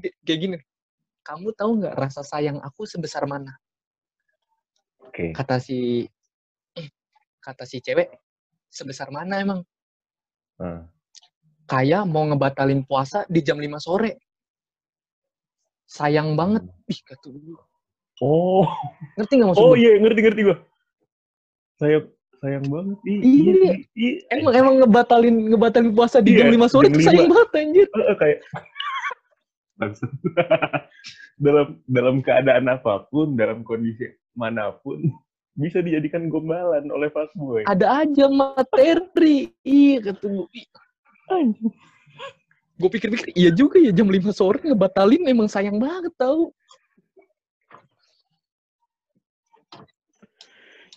[0.00, 0.56] Di- Kayak gini.
[1.24, 3.52] Kamu tahu nggak rasa sayang aku sebesar mana?
[5.04, 5.30] Oke.
[5.32, 6.08] Kata si
[6.74, 6.88] eh,
[7.38, 8.08] kata si cewek
[8.68, 9.60] sebesar mana emang?
[10.64, 10.80] Eh,
[11.64, 14.20] Kayak mau ngebatalin puasa di jam 5 sore.
[15.84, 16.64] Sayang banget.
[16.88, 17.56] Ih, kata gue.
[18.22, 18.62] Oh,
[19.18, 20.56] Ngerti nggak maksud oh iya, ngerti-ngerti gue.
[21.74, 21.98] Saya
[22.38, 22.96] sayang banget.
[23.02, 23.52] Ih, Iya.
[23.52, 23.74] sih.
[23.96, 27.08] Ih, Emang emang ngebatalin ngebatalin puasa di Iya, jam 5 sore jam itu lima.
[27.10, 27.86] sayang banget anjir.
[27.88, 28.38] Eh, eh, kayak
[31.44, 35.02] dalam dalam keadaan apa pun, dalam kondisi mana pun
[35.54, 37.62] bisa dijadikan gombalan oleh fuckboy.
[37.66, 39.50] Ada aja materi.
[39.62, 40.14] Iya.
[40.54, 40.66] "Ih,
[41.28, 41.74] anjing."
[42.74, 46.50] Gue pikir-pikir iya juga ya jam 5 sore ngebatalin emang sayang banget tau.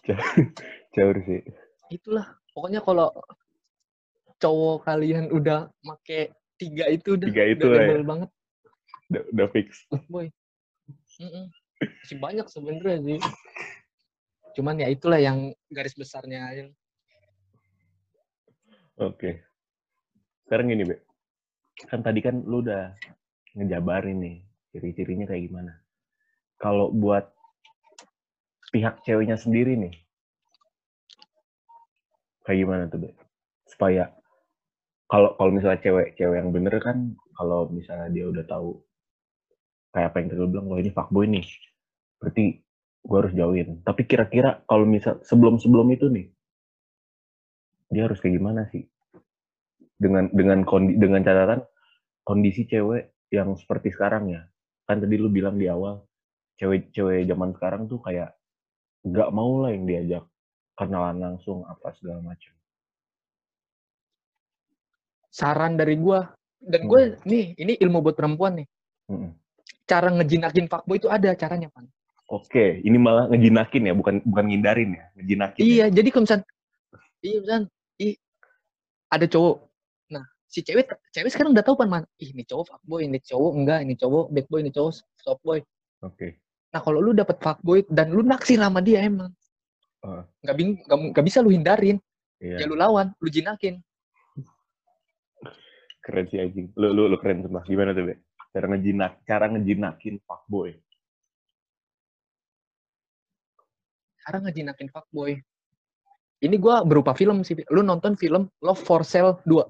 [0.95, 1.41] Jauh sih.
[1.91, 3.11] Itulah pokoknya kalau
[4.37, 8.01] cowok kalian udah make tiga itu udah Tiga itu udah ya.
[8.05, 8.29] banget
[9.07, 9.87] Udah, udah fix.
[10.11, 10.27] boy.
[11.79, 13.19] Masih banyak sebenarnya sih.
[14.57, 16.65] Cuman ya itulah yang garis besarnya aja.
[18.97, 19.45] Oke.
[20.43, 20.97] Sekarang gini, Be.
[21.85, 22.89] Kan tadi kan lu udah
[23.53, 24.37] ngejabarin nih
[24.73, 25.73] ciri-cirinya kayak gimana.
[26.57, 27.36] Kalau buat
[28.71, 29.95] pihak ceweknya sendiri nih,
[32.43, 33.09] kayak gimana tuh, Be?
[33.67, 34.11] Supaya
[35.07, 38.79] kalau kalau misalnya cewek-cewek yang bener kan, kalau misalnya dia udah tahu
[39.95, 41.47] kayak apa yang tadi bilang, wah ini fuckboy nih,
[42.19, 42.45] berarti
[43.07, 43.69] gue harus jauhin.
[43.87, 46.27] Tapi kira-kira kalau misal sebelum-sebelum itu nih,
[47.91, 48.83] dia harus kayak gimana sih?
[49.97, 51.63] Dengan dengan kondi, dengan catatan
[52.21, 54.43] kondisi cewek yang seperti sekarang ya.
[54.85, 56.03] Kan tadi lu bilang di awal,
[56.59, 58.36] cewek-cewek zaman sekarang tuh kayak
[59.11, 60.23] nggak mau lah yang diajak
[60.77, 62.53] kenalan langsung apa segala macam.
[65.33, 68.67] Saran dari gua dan gue nih ini ilmu buat perempuan nih.
[69.09, 69.31] Mm-mm.
[69.87, 71.87] Cara ngejinakin fuckboy itu ada caranya, Pan.
[72.27, 75.61] Oke, ini malah ngejinakin ya, bukan bukan ngindarin ya, ngejinakin.
[75.63, 75.67] ya.
[75.67, 76.39] Iya, jadi kalau misal
[77.23, 77.61] iya misal
[78.03, 78.13] ih
[79.07, 79.55] ada cowok.
[80.11, 82.03] Nah, si cewek cewek sekarang udah tahu pan man.
[82.19, 84.91] Ih, ini cowok fuckboy, ini cowok enggak, ini cowok bad boy, ini cowok
[85.23, 85.63] soft boy.
[86.03, 86.35] Oke.
[86.67, 89.31] Nah, kalau lu dapet fuckboy dan lu naksir sama dia emang.
[90.43, 91.97] Nggak, bing, nggak, nggak bisa lu hindarin.
[92.37, 92.63] Iya.
[92.63, 93.81] Ya lu lawan, lu jinakin.
[96.03, 96.71] Keren sih anjing.
[96.77, 97.63] Lu lu, lu keren sumpah.
[97.67, 98.15] Gimana tuh, Be?
[98.55, 100.71] Cara ngejinak, cara ngejinakin fuckboy.
[104.23, 105.39] Cara ngejinakin fuckboy.
[106.37, 107.57] Ini gua berupa film sih.
[107.73, 109.65] Lu nonton film Love for Sale 2.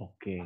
[0.00, 0.36] Oke.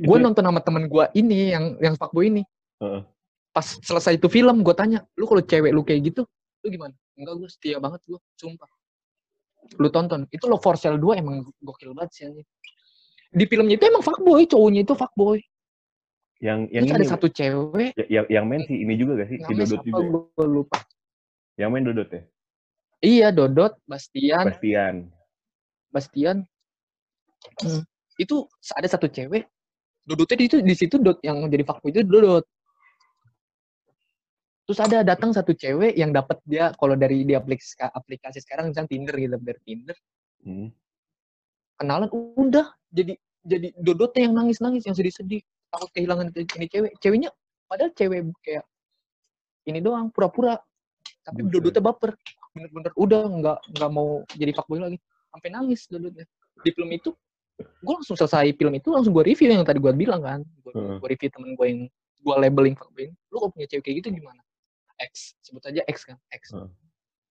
[0.00, 2.42] Gue Itu- nonton sama temen gua ini yang yang fuckboy ini.
[2.82, 3.02] Heeh.
[3.50, 6.22] Pas selesai itu film, gue tanya, lu kalau cewek lu kayak gitu,
[6.62, 6.94] lu gimana?
[7.18, 8.70] Enggak, gue setia banget gue, sumpah.
[9.76, 12.46] Lu tonton, itu Love for Sale 2 emang gokil banget sih anjing.
[13.30, 15.38] Di filmnya itu emang fuckboy, cowoknya itu fuckboy.
[16.40, 19.28] Yang yang Terus ini ada satu cewek, ya- yang yang main sih ini juga gak
[19.28, 19.38] sih?
[19.44, 20.02] Si Dodot juga.
[20.32, 20.78] gue lupa.
[21.60, 22.22] Yang main Dodot ya?
[23.00, 24.94] Iya, Dodot, Bastian, Bastian.
[25.92, 26.36] Bastian.
[27.60, 27.82] Hmm.
[28.16, 29.44] Itu ada satu cewek,
[30.08, 32.46] Dodotnya di, itu, di situ Dot yang jadi fuckboy itu Dodot.
[34.68, 38.90] Terus ada datang satu cewek yang dapat dia kalau dari di aplikasi, aplikasi sekarang misalnya
[38.90, 39.96] Tinder gitu dari Tinder.
[40.40, 40.72] Hmm.
[41.80, 45.40] kenalan udah jadi jadi dodotnya yang nangis nangis yang sedih sedih
[45.72, 46.92] takut kehilangan ini cewek.
[47.00, 47.32] Ceweknya
[47.64, 48.64] padahal cewek kayak
[49.64, 50.60] ini doang pura-pura.
[51.24, 51.52] Tapi Buset.
[51.56, 52.12] dodotnya baper.
[52.52, 55.00] Bener-bener udah nggak nggak mau jadi fuckboy lagi.
[55.32, 56.28] Sampai nangis dodotnya.
[56.60, 57.16] Di film itu
[57.60, 60.40] gue langsung selesai film itu langsung gue review yang tadi gue bilang kan.
[60.60, 61.00] Gue Heeh.
[61.00, 61.80] review temen gue yang
[62.20, 64.40] gue labeling fuckboy lu kalau punya cewek kayak gitu gimana
[65.00, 66.70] X sebut aja X kan X Heeh.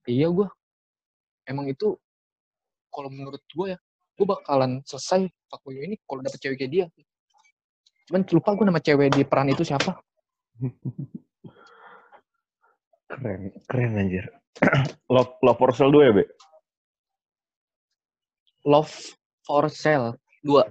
[0.10, 0.48] iya gue
[1.46, 1.94] emang itu
[2.90, 3.80] kalau menurut gue ya
[4.18, 6.86] gue bakalan selesai fuckboy ini kalau dapet cewek kayak dia
[8.10, 9.96] cuman lupa gue nama cewek di peran itu siapa
[13.10, 14.26] Keren, keren anjir.
[15.14, 16.24] Love, Love for Sale 2 ya, Be?
[18.70, 18.94] Love
[19.42, 20.62] for Sale 2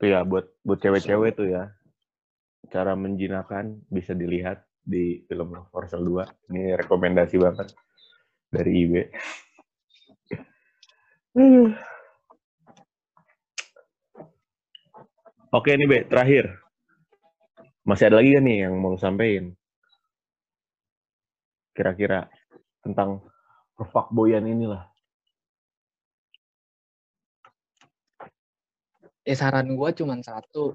[0.00, 1.76] Itu ya, buat buat cewek-cewek tuh ya.
[2.72, 6.50] Cara menjinakkan bisa dilihat di film Love for Sale 2.
[6.52, 7.72] Ini rekomendasi banget
[8.50, 8.92] dari IB.
[15.52, 16.60] Oke nih, Be, terakhir.
[17.86, 19.54] Masih ada lagi kan nih yang mau sampein?
[21.72, 22.28] Kira-kira
[22.84, 23.24] tentang
[23.74, 24.92] perfakboyan inilah.
[29.22, 30.74] ya saran gue cuman satu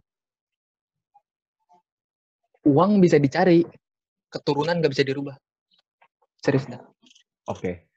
[2.68, 3.64] uang bisa dicari
[4.28, 5.36] keturunan gak bisa dirubah.
[6.44, 6.82] Serius dah
[7.48, 7.88] Oke.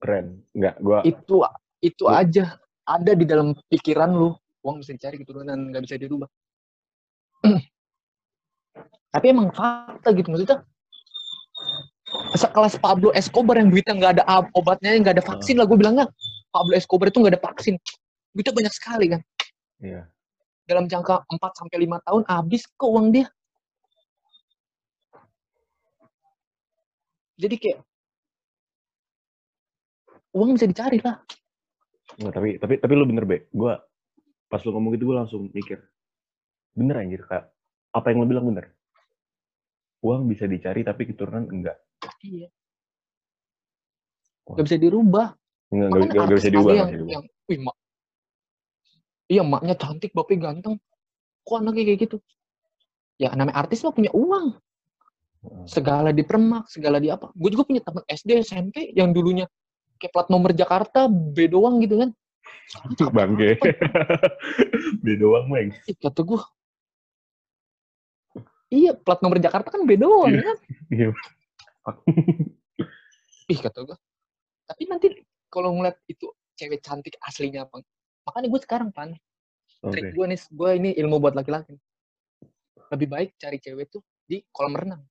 [0.00, 0.44] Keren.
[0.52, 1.40] Enggak, gua itu
[1.80, 4.36] itu Gua- aja ada di dalam pikiran lu.
[4.64, 6.28] Uang bisa dicari keturunan nggak bisa dirubah.
[9.14, 10.64] Tapi emang fakta gitu maksudnya
[12.34, 14.24] sekelas Pablo Escobar yang duitnya nggak ada
[14.56, 16.08] obatnya nggak ada vaksin lah gue bilangnya
[16.48, 17.76] Pablo Escobar itu nggak ada vaksin.
[18.32, 19.20] Duitnya banyak sekali kan?
[19.84, 20.08] Iya.
[20.64, 23.28] Dalam jangka 4 sampai lima tahun habis ke uang dia
[27.34, 27.82] Jadi kayak
[30.38, 31.18] uang bisa dicari lah.
[32.14, 33.74] Nggak, tapi tapi tapi lu bener be gue
[34.46, 35.82] pas lu ngomong gitu gue langsung mikir
[36.78, 37.50] bener anjir kak
[37.90, 38.70] apa yang lu bilang bener
[39.98, 41.74] uang bisa dicari tapi keturunan enggak
[42.22, 42.48] Iya.
[44.44, 44.56] Wah.
[44.60, 45.26] Gak bisa dirubah.
[45.72, 47.58] enggak enggak, enggak artis bisa diubah yang, nggak bisa diubah yang, wih
[49.26, 50.74] iya maknya cantik, bapaknya ganteng.
[51.44, 52.16] Kok anaknya kayak gitu?
[53.16, 54.56] Ya namanya artis mah punya uang.
[55.44, 55.64] Heeh.
[55.68, 57.30] Segala dipermak, segala di apa.
[57.36, 59.44] Gue juga punya teman SD, SMP yang dulunya
[60.00, 62.10] kayak plat nomor Jakarta, B doang gitu kan.
[62.64, 63.76] Cakep bangke banget.
[65.04, 66.40] B doang meng Ih, kata gue.
[68.72, 70.42] Iya, plat nomor Jakarta kan B doang Iya.
[70.42, 70.56] kan.
[70.90, 71.08] Iya.
[73.52, 73.96] Ih, kata gue.
[74.64, 75.06] Tapi nanti
[75.52, 77.84] kalau ngeliat itu cewek cantik aslinya apa.
[78.24, 79.12] Makanya gue sekarang, Pan,
[79.84, 81.76] oke trik gue nih, gue ini ilmu buat laki-laki.
[82.88, 85.02] Lebih baik cari cewek tuh di kolam renang.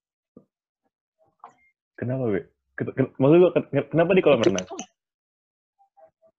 [1.94, 2.42] kenapa be
[2.74, 4.66] Ken- ken- maksud gue ken- kenapa di kolam renang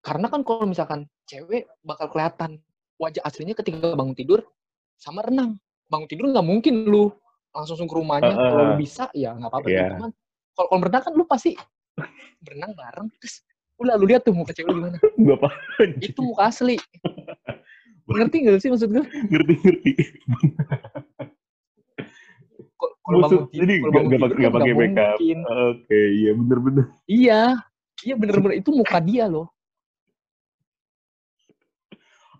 [0.02, 2.58] Karena kan kalau misalkan cewek bakal kelihatan
[2.98, 4.42] wajah aslinya ketika bangun tidur
[4.98, 5.56] sama renang.
[5.86, 7.14] Bangun tidur nggak mungkin lu
[7.54, 8.34] langsung ke rumahnya.
[8.34, 8.50] Heeh.
[8.50, 9.68] Kalau lu bisa ya nggak apa-apa.
[9.70, 9.94] Iya.
[9.94, 10.10] Cuman
[10.58, 11.50] kalau kolam renang kan lu pasti
[12.42, 13.46] berenang bareng terus
[13.76, 14.98] lu lihat tuh muka cewek lu gimana.
[15.18, 15.50] gue apa
[15.98, 16.78] Itu muka asli.
[18.04, 19.04] Ngerti gak sih maksud gue?
[19.26, 19.90] ngerti ngerti
[23.04, 25.08] Kalau bangun tidur, jadi bangun tidur pakai- kan pakai nggak make up.
[25.12, 25.38] mungkin.
[25.44, 27.40] oke iya bener bener Iya,
[28.00, 29.48] iya bener-bener itu muka dia loh.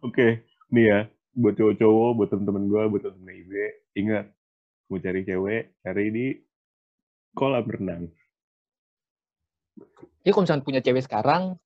[0.01, 0.26] oke
[0.70, 0.99] nih ya
[1.35, 3.64] buat cowok-cowok buat temen-temen gue buat temen-temen Ibe
[3.95, 4.26] ingat
[4.87, 6.26] mau cari cewek cari di
[7.30, 8.03] kolam renang
[10.25, 11.61] Ya kalau misalnya punya cewek sekarang,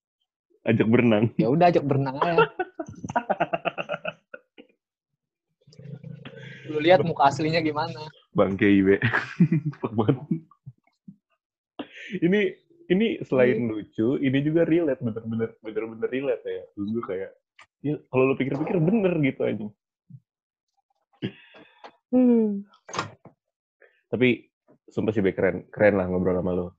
[0.67, 2.45] ajak berenang ya udah ajak berenang aja.
[6.69, 8.11] Lu lihat muka aslinya gimana.
[9.81, 10.21] Fuck banget.
[12.25, 12.41] ini
[12.89, 17.31] ini selain lucu ini juga relate bener-bener bener-bener relate ya gue kayak
[17.85, 19.69] ya kalau lu pikir-pikir bener gitu aja
[24.09, 24.49] tapi
[24.89, 26.78] sumpah sih keren keren lah ngobrol sama lo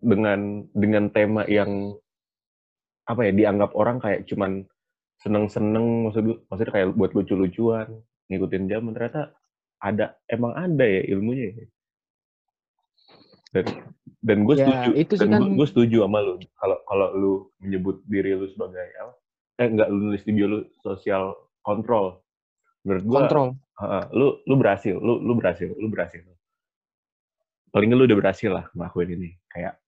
[0.00, 1.94] dengan dengan tema yang
[3.04, 4.64] apa ya dianggap orang kayak cuman
[5.20, 8.00] seneng-seneng maksud maksudnya kayak buat lucu-lucuan
[8.32, 9.34] ngikutin zaman ternyata
[9.80, 11.66] ada emang ada ya ilmunya ya.
[13.50, 13.64] dan
[14.20, 18.00] dan gue Ya, setuju itu dan kan- gue, setuju sama lu kalau kalau lu menyebut
[18.06, 19.12] diri lu sebagai apa
[19.60, 22.20] eh enggak lu nulis di bio lu social control
[22.84, 23.48] menurut gue Kontrol.
[23.80, 26.20] Heeh, lu lu berhasil, lu lu berhasil, lu berhasil.
[27.72, 29.40] Paling lu udah berhasil lah ngelakuin ini.
[29.48, 29.79] Kayak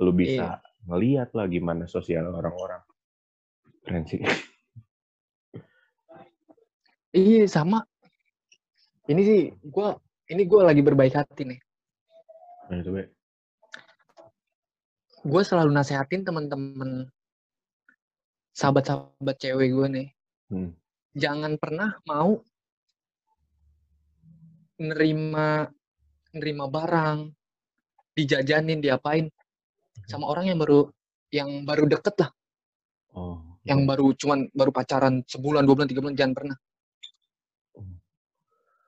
[0.00, 2.80] lu bisa ngeliat lah gimana sosial orang-orang.
[3.84, 4.20] Keren sih.
[7.12, 7.84] Iya sama.
[9.10, 9.98] Ini sih gua
[10.30, 11.60] ini gua lagi berbaik hati nih.
[12.70, 12.90] Nah, itu.
[15.20, 17.10] Gue selalu nasehatin teman-teman
[18.54, 20.08] sahabat-sahabat cewek gue nih.
[20.48, 20.70] Hmm.
[21.18, 22.38] Jangan pernah mau
[24.80, 25.66] nerima
[26.30, 27.26] nerima barang,
[28.14, 29.26] dijajanin, diapain
[30.10, 30.90] sama orang yang baru
[31.30, 32.30] yang baru deket lah,
[33.14, 33.38] Oh.
[33.62, 36.56] yang baru cuman baru pacaran sebulan, dua bulan, tiga bulan, jangan pernah.
[37.78, 37.96] Hmm.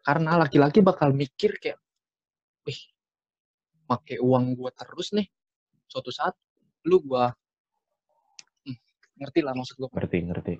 [0.02, 1.78] Karena laki-laki bakal mikir kayak,
[2.66, 2.80] wih,
[3.86, 5.30] pakai uang gua terus nih,
[5.86, 6.34] suatu saat
[6.82, 7.30] lu gua
[8.66, 8.78] Hmm,
[9.22, 9.88] ngerti lah maksud gua.
[9.94, 10.54] ngerti ngerti.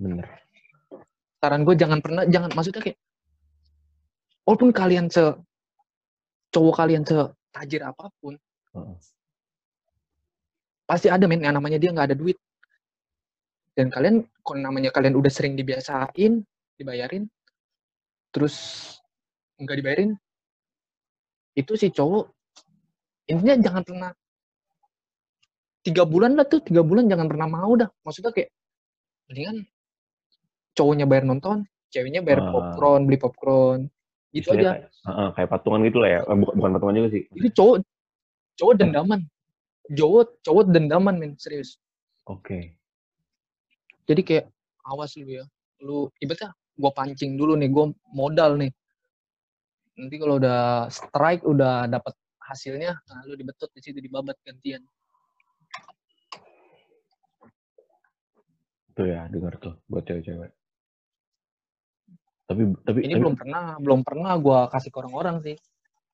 [0.00, 0.26] Bener.
[1.38, 2.98] Saran gue jangan pernah, jangan maksudnya kayak,
[4.48, 5.20] walaupun kalian se
[6.48, 7.20] cowok kalian se
[7.52, 8.34] tajir apa pun.
[10.84, 12.36] Pasti ada men yang namanya dia nggak ada duit
[13.74, 16.44] dan kalian kalau namanya kalian udah sering dibiasain
[16.76, 17.26] dibayarin
[18.30, 18.54] terus
[19.58, 20.10] nggak dibayarin
[21.54, 22.28] itu si cowok
[23.30, 24.10] intinya jangan pernah
[25.80, 28.50] tiga bulan lah tuh tiga bulan jangan pernah mau dah maksudnya kayak
[29.30, 29.64] mendingan
[30.74, 32.50] cowoknya bayar nonton ceweknya bayar Ah.
[32.52, 33.80] popcorn beli popcorn
[34.34, 36.20] gitu aja Kayak, heeh, kayak patungan gitu lah ya.
[36.26, 37.22] Eh, bukan, bukan patungan juga sih.
[37.30, 37.76] itu cowok
[38.58, 39.20] cowok dendaman
[39.92, 41.76] cowok cowok dendaman men serius
[42.24, 42.76] Oke.
[44.08, 44.46] jadi kayak
[44.88, 45.44] awas lu ya
[45.84, 48.72] lu ibaratnya gua pancing dulu nih gua modal nih
[50.00, 54.84] nanti kalau udah strike udah dapat hasilnya nah lu dibetut di situ dibabat gantian
[58.94, 60.54] Tuh ya, denger tuh buat cewek-cewek.
[62.46, 65.58] Tapi tapi ini tapi, belum pernah belum pernah gua kasih ke orang-orang sih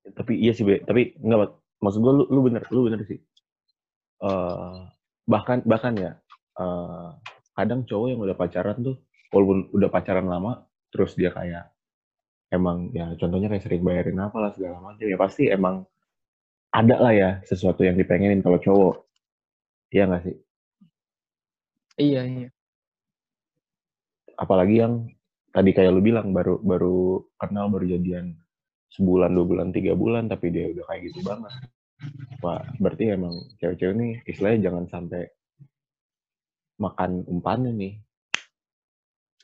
[0.01, 0.81] tapi iya sih, Be.
[0.81, 1.51] Tapi enggak Mat.
[1.81, 3.21] maksud gua lu lu bener, lu bener sih.
[4.21, 4.77] Eh
[5.25, 6.11] bahkan bahkan ya
[6.57, 7.09] eh
[7.57, 8.97] kadang cowok yang udah pacaran tuh
[9.33, 11.71] walaupun udah pacaran lama terus dia kayak
[12.51, 15.87] emang ya contohnya kayak sering bayarin apa lah segala macam ya pasti emang
[16.71, 18.95] ada lah ya sesuatu yang dipengenin kalau cowok.
[19.91, 20.35] Iya nggak sih?
[21.99, 22.49] Iya, iya.
[24.39, 25.11] Apalagi yang
[25.51, 28.39] tadi kayak lu bilang baru baru kenal baru jadian
[28.95, 31.51] sebulan dua bulan tiga bulan tapi dia udah kayak gitu banget.
[32.41, 35.29] Wah berarti emang cewek-cewek nih istilahnya jangan sampai
[36.81, 37.93] makan umpannya nih.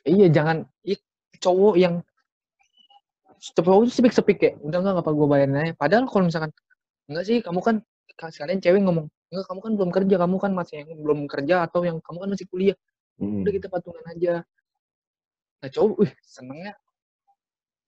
[0.02, 1.04] Iya, jangan i-
[1.38, 2.02] cowok yang
[3.54, 5.74] cowok itu sepik-sepik kayak udah nggak apa gue bayarin aja.
[5.78, 6.50] Padahal kalau misalkan
[7.06, 7.76] enggak sih kamu kan
[8.18, 11.80] sekalian cewek ngomong enggak kamu kan belum kerja kamu kan masih yang belum kerja atau
[11.86, 12.78] yang kamu kan masih kuliah
[13.18, 13.42] Hmm.
[13.42, 14.46] udah kita patungan aja
[15.58, 16.78] nah cowok wih senengnya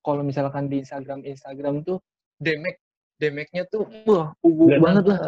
[0.03, 2.03] kalau misalkan di Instagram Instagram tuh
[2.43, 2.83] demek
[3.21, 5.21] demeknya tuh wah ugu Nggak banget lah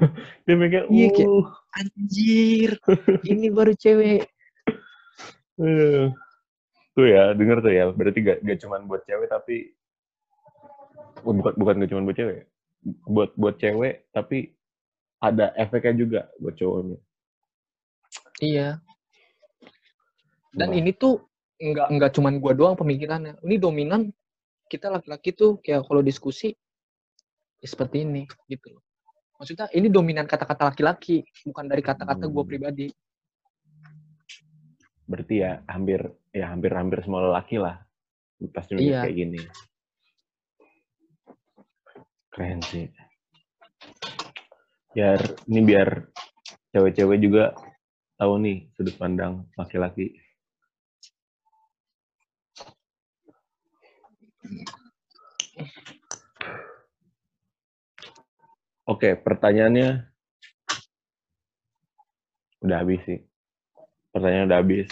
[0.48, 2.70] dia mikir, Iya, kayak- uh, anjir
[3.30, 4.24] ini baru cewek
[5.60, 6.08] uh.
[6.94, 7.90] Tuh ya, denger tuh ya.
[7.90, 9.74] Berarti gak, gak cuman buat cewek tapi
[11.26, 12.40] bukan bukan gak cuman buat cewek.
[13.02, 14.54] Buat buat cewek tapi
[15.18, 16.98] ada efeknya juga buat cowoknya.
[18.38, 18.78] iya
[20.54, 20.78] dan Wah.
[20.78, 21.18] ini tuh
[21.58, 24.14] nggak nggak cuman gua doang pemikirannya ini dominan
[24.70, 26.54] kita laki-laki tuh kayak kalau diskusi
[27.64, 28.84] ya seperti ini gitu loh.
[29.40, 32.50] Maksudnya ini dominan kata-kata laki-laki bukan dari kata-kata gua Hmm.
[32.52, 32.86] pribadi.
[35.08, 37.80] Berarti ya hampir ya hampir hampir semua lelaki lah.
[38.52, 39.08] Pasti Iya.
[39.08, 39.40] kayak gini.
[42.28, 42.92] Keren sih.
[44.92, 45.88] Biar ini biar
[46.76, 47.56] cewek-cewek juga
[48.20, 50.14] tahu nih sudut pandang laki-laki
[58.84, 60.04] Oke, pertanyaannya
[62.64, 63.20] udah habis sih.
[64.12, 64.88] Pertanyaan udah habis.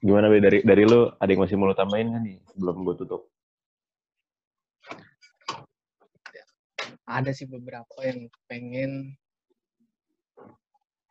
[0.00, 3.28] Gimana dari dari lu ada yang masih mau lu tambahin kan nih sebelum gue tutup?
[7.08, 9.16] ada sih beberapa yang pengen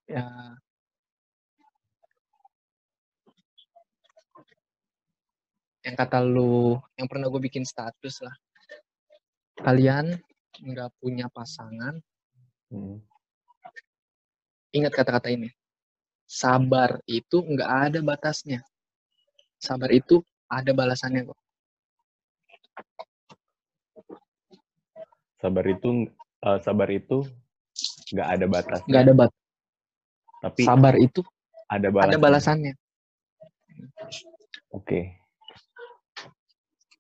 [0.06, 0.24] ya
[5.82, 8.36] yang kata lu yang pernah gue bikin status lah
[9.66, 10.22] kalian
[10.60, 11.97] nggak punya pasangan
[12.68, 12.99] Hmm.
[14.70, 15.47] ingat kata-kata ini
[16.28, 18.60] sabar itu nggak ada batasnya
[19.55, 21.39] sabar itu ada balasannya kok
[25.38, 26.10] Sabar itu
[26.43, 27.22] eh, sabar itu
[28.12, 28.80] nggak ada batas.
[28.84, 29.41] nggak ada batas
[30.43, 31.22] Tapi sabar itu
[31.68, 32.08] ada balas.
[32.10, 32.74] ada balasannya
[34.70, 35.16] Oke.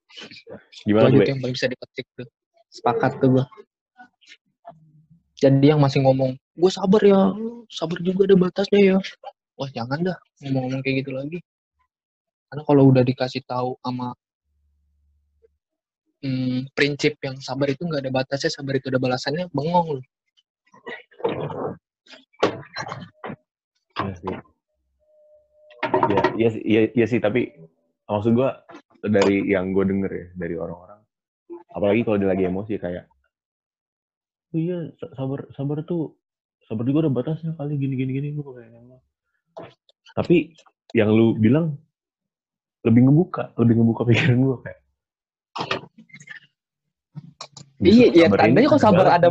[0.07, 1.25] Itu Gimana Be?
[1.25, 2.27] yang paling bisa dipetik tuh
[2.73, 3.45] sepakat tuh gue
[5.37, 7.31] jadi yang masih ngomong gue sabar ya
[7.71, 8.97] sabar juga ada batasnya ya.
[9.57, 11.39] Wah jangan dah ngomong-ngomong kayak gitu lagi.
[12.47, 14.13] Karena kalau udah dikasih tahu sama
[16.23, 20.01] hmm, prinsip yang sabar itu nggak ada batasnya sabar itu ada balasannya bengong lu.
[23.97, 24.35] Iya sih.
[26.95, 27.53] Ya, sih, tapi
[28.05, 28.61] maksud gua
[29.01, 30.96] dari yang gue denger ya dari orang-orang,
[31.69, 33.05] apalagi kalau dia lagi emosi kayak,
[34.51, 36.15] oh iya sa- sabar sabar tuh
[36.63, 39.01] sabar juga ada batasnya kali gini gini gini lu kayak ngomong.
[40.13, 40.55] Tapi
[40.95, 41.75] yang lu bilang
[42.83, 44.79] lebih ngebuka, lebih ngebuka pikiran gua kayak.
[47.77, 49.27] iya iya tandanya kok sabar ada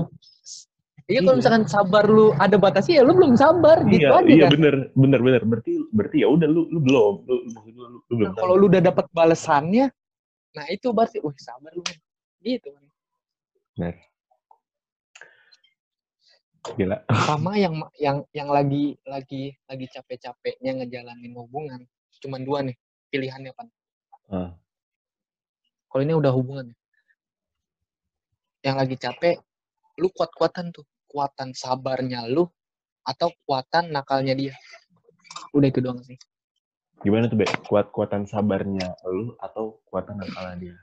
[1.11, 1.41] iya kalau Iya.
[1.43, 4.74] misalkan sabar lu ada batasnya ya lu belum sabar gitu Iya, aja iya kan bener,
[4.95, 5.43] bener, bener.
[5.47, 8.26] Berarti, berarti ya udah lu, lu belum, lu, lu, lu, lu belum.
[8.30, 9.87] Nah, kalau lu udah dapat balasannya
[10.57, 11.99] nah itu berarti wih sabar lu men."
[12.47, 12.85] Gitu kan
[13.77, 13.97] Bener.
[16.67, 16.99] Gila.
[17.31, 21.87] sama yang yang yang lagi lagi lagi capek-capeknya ngejalanin hubungan
[22.19, 22.77] cuman dua nih
[23.11, 23.69] pilihannya pan
[24.27, 24.51] Ah.
[25.87, 26.77] kalau ini udah hubungan ya.
[28.67, 29.39] yang lagi capek
[30.03, 32.51] lu kuat-kuatan tuh kuatan sabarnya lu
[33.07, 34.55] atau kuatan nakalnya dia
[35.55, 36.19] udah itu doang sih
[37.05, 37.45] Gimana tuh, Be?
[37.69, 40.77] Kuat-kuatan sabarnya lu atau kuatan nakalnya dia?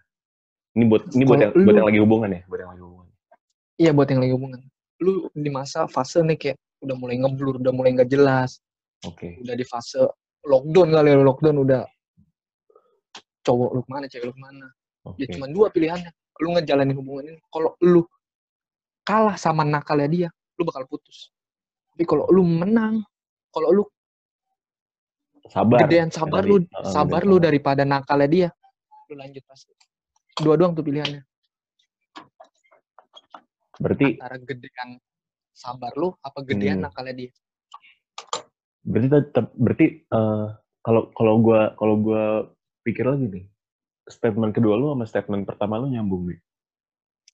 [0.73, 3.07] Ini buat ini buat yang buat lu- yang lagi hubungan ya, buat yang lagi hubungan.
[3.73, 4.59] iya buat yang lagi hubungan
[5.01, 8.61] lu di masa fase nih kayak udah mulai ngeblur udah mulai nggak jelas
[9.03, 9.41] Oke.
[9.41, 9.97] udah di fase
[10.43, 11.81] lockdown kali ya lockdown udah
[13.41, 14.67] cowok lu ke mana cewek lu ke mana
[15.03, 15.17] Oke.
[15.19, 18.01] ya cuma dua pilihannya lu ngejalanin hubungan ini kalau lu
[19.03, 21.33] kalah sama nakalnya dia lu bakal putus
[21.91, 23.01] tapi kalau lu menang
[23.49, 23.83] kalau lu
[25.51, 25.83] Sabar.
[25.83, 26.55] gedean sabar Dari- lu
[26.87, 28.49] sabar lu daripada nakalnya dia
[29.11, 29.73] lu lanjut pasti
[30.41, 31.21] dua doang tuh pilihannya
[33.77, 34.89] Berarti antara gedean
[35.53, 36.85] sabar lu apa gedean Hmm.
[36.89, 37.31] nakalnya dia
[38.83, 40.47] berarti tetap berarti eh,
[40.81, 42.23] kalau kalau gua kalau gua
[42.81, 43.45] pikir lagi nih
[44.05, 46.39] statement kedua lu sama statement pertama lu nyambung nih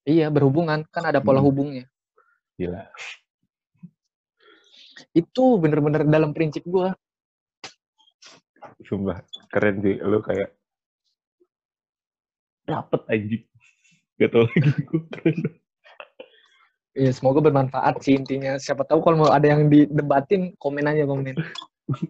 [0.10, 0.88] Iya, berhubungan.
[0.90, 1.52] Kan ada pola Hmm.
[1.52, 1.86] hubungnya.
[2.58, 2.88] Gila.
[5.14, 6.96] Itu bener-bener dalam prinsip gua.
[8.88, 9.22] Sumpah,
[9.54, 10.02] keren sih.
[10.02, 10.56] Lu kayak
[12.70, 13.44] dapet anjing.
[14.20, 15.38] Gak tau lagi gue keren.
[17.00, 18.60] Iya, semoga bermanfaat sih intinya.
[18.60, 21.38] Siapa tahu kalau mau ada yang didebatin, komen aja komen.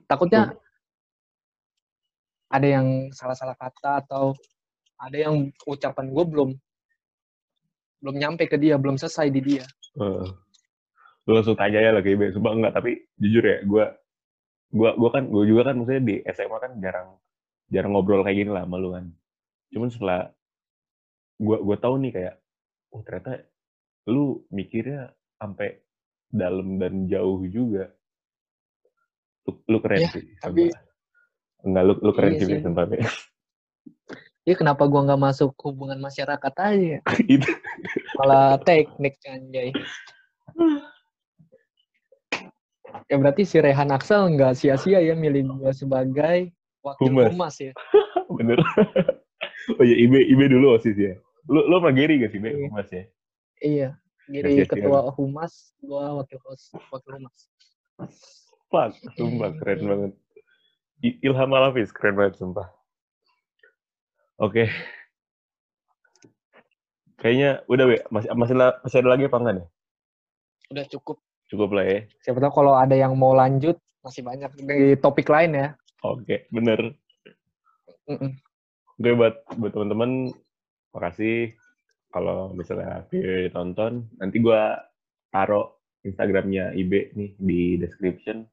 [0.10, 0.57] Takutnya
[2.49, 4.34] ada yang salah-salah kata atau
[4.97, 6.49] ada yang ucapan gue belum
[7.99, 9.66] belum nyampe ke dia, belum selesai di dia.
[9.99, 10.26] Uh,
[11.30, 12.16] lu langsung tanya ya lagi.
[12.34, 13.86] Sumpah enggak, tapi jujur ya, gue
[14.70, 17.18] gua gua kan gue juga kan maksudnya di SMA kan jarang
[17.74, 19.05] jarang ngobrol kayak gini lah sama lu kan.
[19.70, 20.34] Cuman setelah
[21.40, 22.36] gua gua tahu nih kayak
[22.92, 23.48] oh ternyata
[24.06, 25.80] lu mikirnya sampai
[26.30, 27.90] dalam dan jauh juga.
[29.48, 30.26] Lu, lu keren Ya, sih.
[30.44, 30.70] tapi-.
[31.60, 32.70] Enggak, lu, lu keren Iya sih, sih.
[32.70, 32.98] Be.
[34.46, 36.98] Ya kenapa gua nggak masuk hubungan masyarakat aja?
[37.26, 37.50] Itu.
[38.20, 39.72] Malah teknik anjay.
[43.10, 46.54] Ya berarti si Rehan Aksel nggak sia-sia ya milih gua sebagai
[46.86, 47.28] wakil Humas.
[47.34, 47.74] humas ya.
[48.38, 48.58] Bener.
[49.80, 51.14] oh iya, Ibe, Ibe dulu OSIS ya.
[51.50, 52.54] Lu, lu pernah Gary gak sih, Be?
[52.54, 52.68] Iya.
[52.70, 53.04] Humas ya?
[53.60, 53.89] Iya.
[54.30, 54.66] Sia-sia.
[54.70, 57.50] ketua humas, gua wakil hos, wakil humas.
[58.70, 60.12] Fuck, sumpah keren banget.
[61.26, 62.70] Ilham Alafis, keren banget sumpah.
[64.38, 64.70] Oke.
[67.18, 67.97] Kayaknya udah, Be.
[68.14, 69.68] Masih, masih, masih ada lagi apa enggak nih?
[70.70, 71.18] Udah cukup.
[71.50, 72.00] Cukup lah ya.
[72.22, 75.68] Siapa tahu kalau ada yang mau lanjut masih banyak di topik lain ya.
[76.06, 76.93] Oke, bener.
[78.06, 78.38] Mm-mm.
[79.02, 80.30] Oke, buat, buat teman-teman,
[80.92, 81.54] makasih.
[82.10, 84.82] Kalau misalnya video tonton, nanti gua
[85.30, 85.70] taruh
[86.02, 88.50] Instagramnya Ibe nih di description.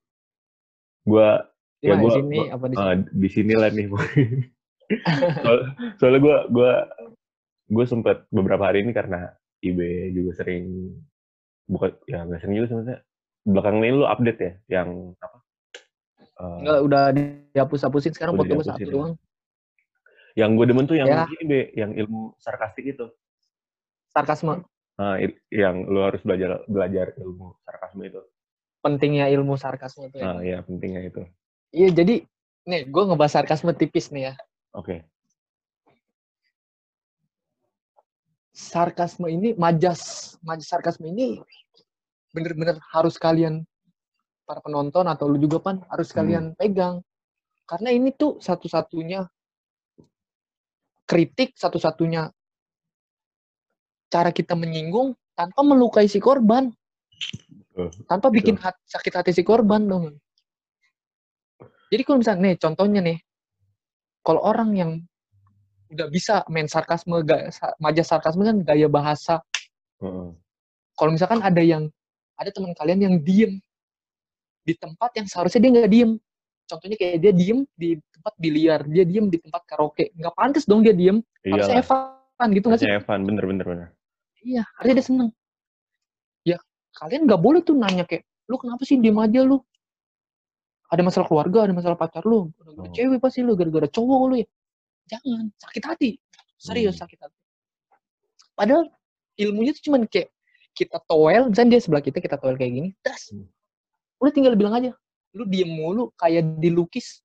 [1.02, 1.40] Gua
[1.76, 2.88] Di Ya, mana, di sini gua- apa di sini?
[2.88, 3.86] Ah, di sinilah nih.
[5.42, 5.58] Soal,
[5.98, 6.72] soalnya gue gua
[7.66, 9.82] gue sempat beberapa hari ini karena IB
[10.14, 10.94] juga sering
[11.66, 12.98] bukan ya nggak sering juga sebenarnya
[13.42, 15.38] belakangan ini lu update ya yang apa
[16.22, 18.94] eh, Enggak, udah dihapus-hapusin sekarang Udah foto gue satu ya.
[18.94, 19.12] doang.
[20.36, 21.24] Yang gue demen tuh yang Ya.
[21.26, 23.08] ini Be, yang ilmu sarkastik itu
[24.12, 24.64] Sarkasme.
[24.96, 25.20] Nah,
[25.52, 28.20] yang lu harus belajar belajar ilmu sarkasme itu
[28.80, 30.24] Pentingnya ilmu sarkasme itu ya.
[30.24, 31.20] nah ya pentingnya itu
[31.74, 32.14] Iya, jadi
[32.64, 34.34] nih gue ngebahas sarkasme tipis nih ya.
[34.72, 35.04] oke
[38.56, 41.36] Sarkasme ini majas, majas sarkasme ini
[42.32, 43.68] bener-bener harus kalian
[44.48, 46.16] para penonton atau lu juga pan harus Hmm.
[46.16, 47.04] kalian pegang.
[47.68, 49.28] Karena ini tuh satu-satunya
[51.06, 52.28] kritik, satu-satunya
[54.10, 56.74] cara kita menyinggung tanpa melukai si korban,
[58.10, 60.04] tanpa bikin hat- sakit hati si korban dong.
[61.86, 63.18] Jadi kalau misalnya nih contohnya nih,
[64.26, 64.90] kalau orang yang
[65.86, 67.46] udah bisa main sarkasme, gaya,
[67.78, 69.38] majas sarkasme kan gaya bahasa.
[70.96, 71.86] Kalau misalkan ada yang
[72.34, 73.62] ada teman kalian yang diem
[74.66, 76.10] di tempat yang seharusnya dia nggak diem.
[76.66, 77.94] Contohnya kayak dia diem di
[78.26, 80.10] tempat biliar, dia diem di tempat karaoke.
[80.18, 81.22] Nggak pantas dong dia diem.
[81.46, 82.86] Harusnya iyalah Evan gitu nggak sih?
[82.90, 83.88] harusnya Evan bener bener bener
[84.42, 85.28] Iya, harusnya dia seneng.
[86.42, 86.58] Ya,
[86.98, 89.62] kalian nggak boleh tuh nanya kayak, lu kenapa sih diem aja lu?
[90.90, 92.94] Ada masalah keluarga, ada masalah pacar lu, gara-gara Oh.
[92.94, 94.46] cewek pasti lu, gara-gara cowok lu ya.
[95.06, 96.10] Jangan, sakit hati.
[96.58, 97.06] Serius Hmm.
[97.06, 97.38] sakit hati.
[98.58, 98.90] Padahal
[99.38, 100.30] ilmunya tuh cuman kayak
[100.74, 103.30] kita toel, misalnya dia sebelah kita, kita toel kayak gini, das.
[103.30, 103.46] Hmm.
[104.18, 104.90] Udah tinggal bilang aja,
[105.34, 107.22] lu diem mulu kayak dilukis.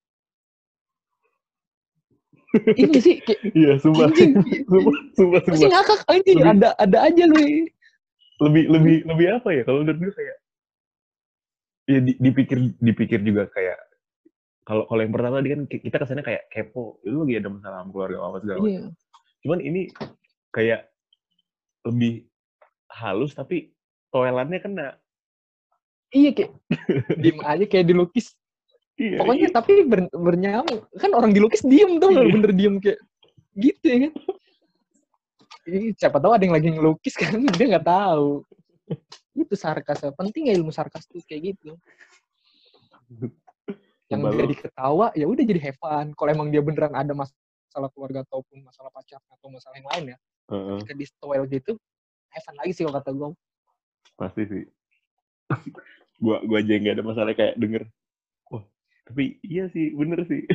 [2.52, 4.32] Ini nggak sih, kayak, iya sumpah anjing,
[4.68, 7.36] sumpah sumpah sumpah ngakak anjing, Lebih- ada ada aja lu.
[8.42, 10.38] lebih lebih lebih apa ya kalau menurut gue kayak
[11.86, 13.78] ya di- dipikir dipikir juga kayak
[14.62, 17.78] kalau kalau yang pertama tadi kan ki- kita kesannya kayak kepo lu lagi ada masalah
[17.82, 18.68] sama keluarga apa segala macam.
[18.68, 18.84] Iya.
[19.42, 19.82] cuman ini
[20.50, 20.82] kayak
[21.86, 22.14] lebih
[22.90, 23.72] halus tapi
[24.10, 24.88] toiletnya kena
[26.10, 26.52] Iya kayak
[27.24, 28.36] diem aja kayak dilukis.
[29.00, 29.54] Iya, Pokoknya iya.
[29.54, 30.88] tapi ber, bernyamuk.
[31.00, 32.28] Kan orang dilukis diem tuh Iya.
[32.32, 33.00] bener diem kayak
[33.56, 34.14] gitu ya kan.
[35.70, 38.42] Ih, siapa tahu ada yang lagi ngelukis kan dia nggak tahu.
[39.38, 40.02] Itu sarkas.
[40.18, 41.78] Penting ya ilmu sarkas tuh kayak gitu.
[44.12, 46.12] Yang Coba jadi ketawa ya udah jadi have fun.
[46.16, 50.18] Kalau emang dia beneran ada masalah keluarga ataupun masalah pacar atau masalah yang lain ya,
[50.52, 51.06] Heeh, ketika di
[51.56, 51.72] gitu,
[52.36, 53.30] have fun lagi sih kalau kata gue.
[54.20, 54.64] pasti sih
[56.24, 57.88] gua gua aja nggak ada masalah kayak denger
[59.12, 60.48] tapi iya sih bener sih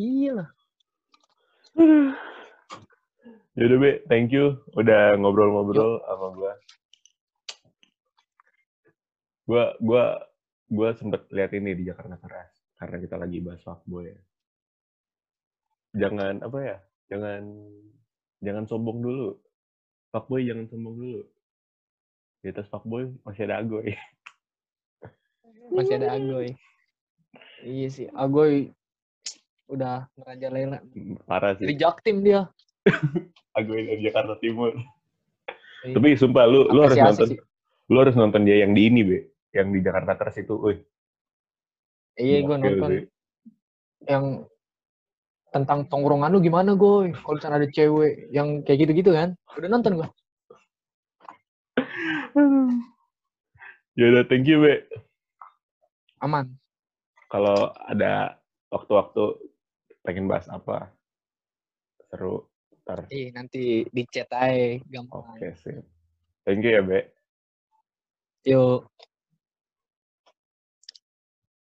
[0.00, 0.48] Iya lah.
[3.52, 6.52] Yaudah Be, thank you udah ngobrol-ngobrol sama gua.
[9.44, 10.04] Gua gua
[10.72, 12.48] gua sempet lihat ini di Jakarta Keras
[12.80, 14.20] karena kita lagi bahas fuckboy ya.
[16.06, 16.76] Jangan apa ya?
[17.12, 17.42] Jangan
[18.40, 19.36] jangan sombong dulu.
[20.16, 21.20] Fuckboy jangan sombong dulu.
[22.40, 23.92] Di atas fuckboy masih ada agoy.
[25.68, 26.56] Masih ada Agoy.
[27.60, 28.72] Iya sih, Agoy
[29.70, 30.80] udah merajalela.
[31.28, 31.68] Parah sih.
[31.76, 32.48] jaktim dia.
[33.58, 34.72] Agoy dari Jakarta Timur.
[35.84, 35.94] Iya.
[35.96, 37.38] Tapi sumpah lu lu harus nonton sih.
[37.90, 39.18] lu harus nonton dia yang di ini, Be.
[39.52, 40.54] Yang di Jakarta Terus itu.
[40.56, 40.78] Wih,
[42.20, 43.04] Iya, gue nonton sih.
[44.08, 44.24] yang
[45.50, 47.10] tentang tongkrongan lu gimana, Goy?
[47.16, 49.34] Kalau misalnya ada cewek yang kayak gitu-gitu kan?
[49.56, 50.08] Udah nonton gue.
[53.98, 54.86] Ya udah, thank you, Be.
[56.20, 56.52] Aman.
[57.32, 58.36] Kalau ada
[58.68, 59.40] waktu-waktu
[60.04, 60.92] pengen bahas apa,
[62.12, 62.44] seru.
[62.84, 63.08] Ntar.
[63.08, 65.36] Ih, nanti di chat aja gampang.
[65.36, 65.84] Oke, sip.
[66.44, 67.00] Thank you ya, Be.
[68.48, 68.88] Yuk.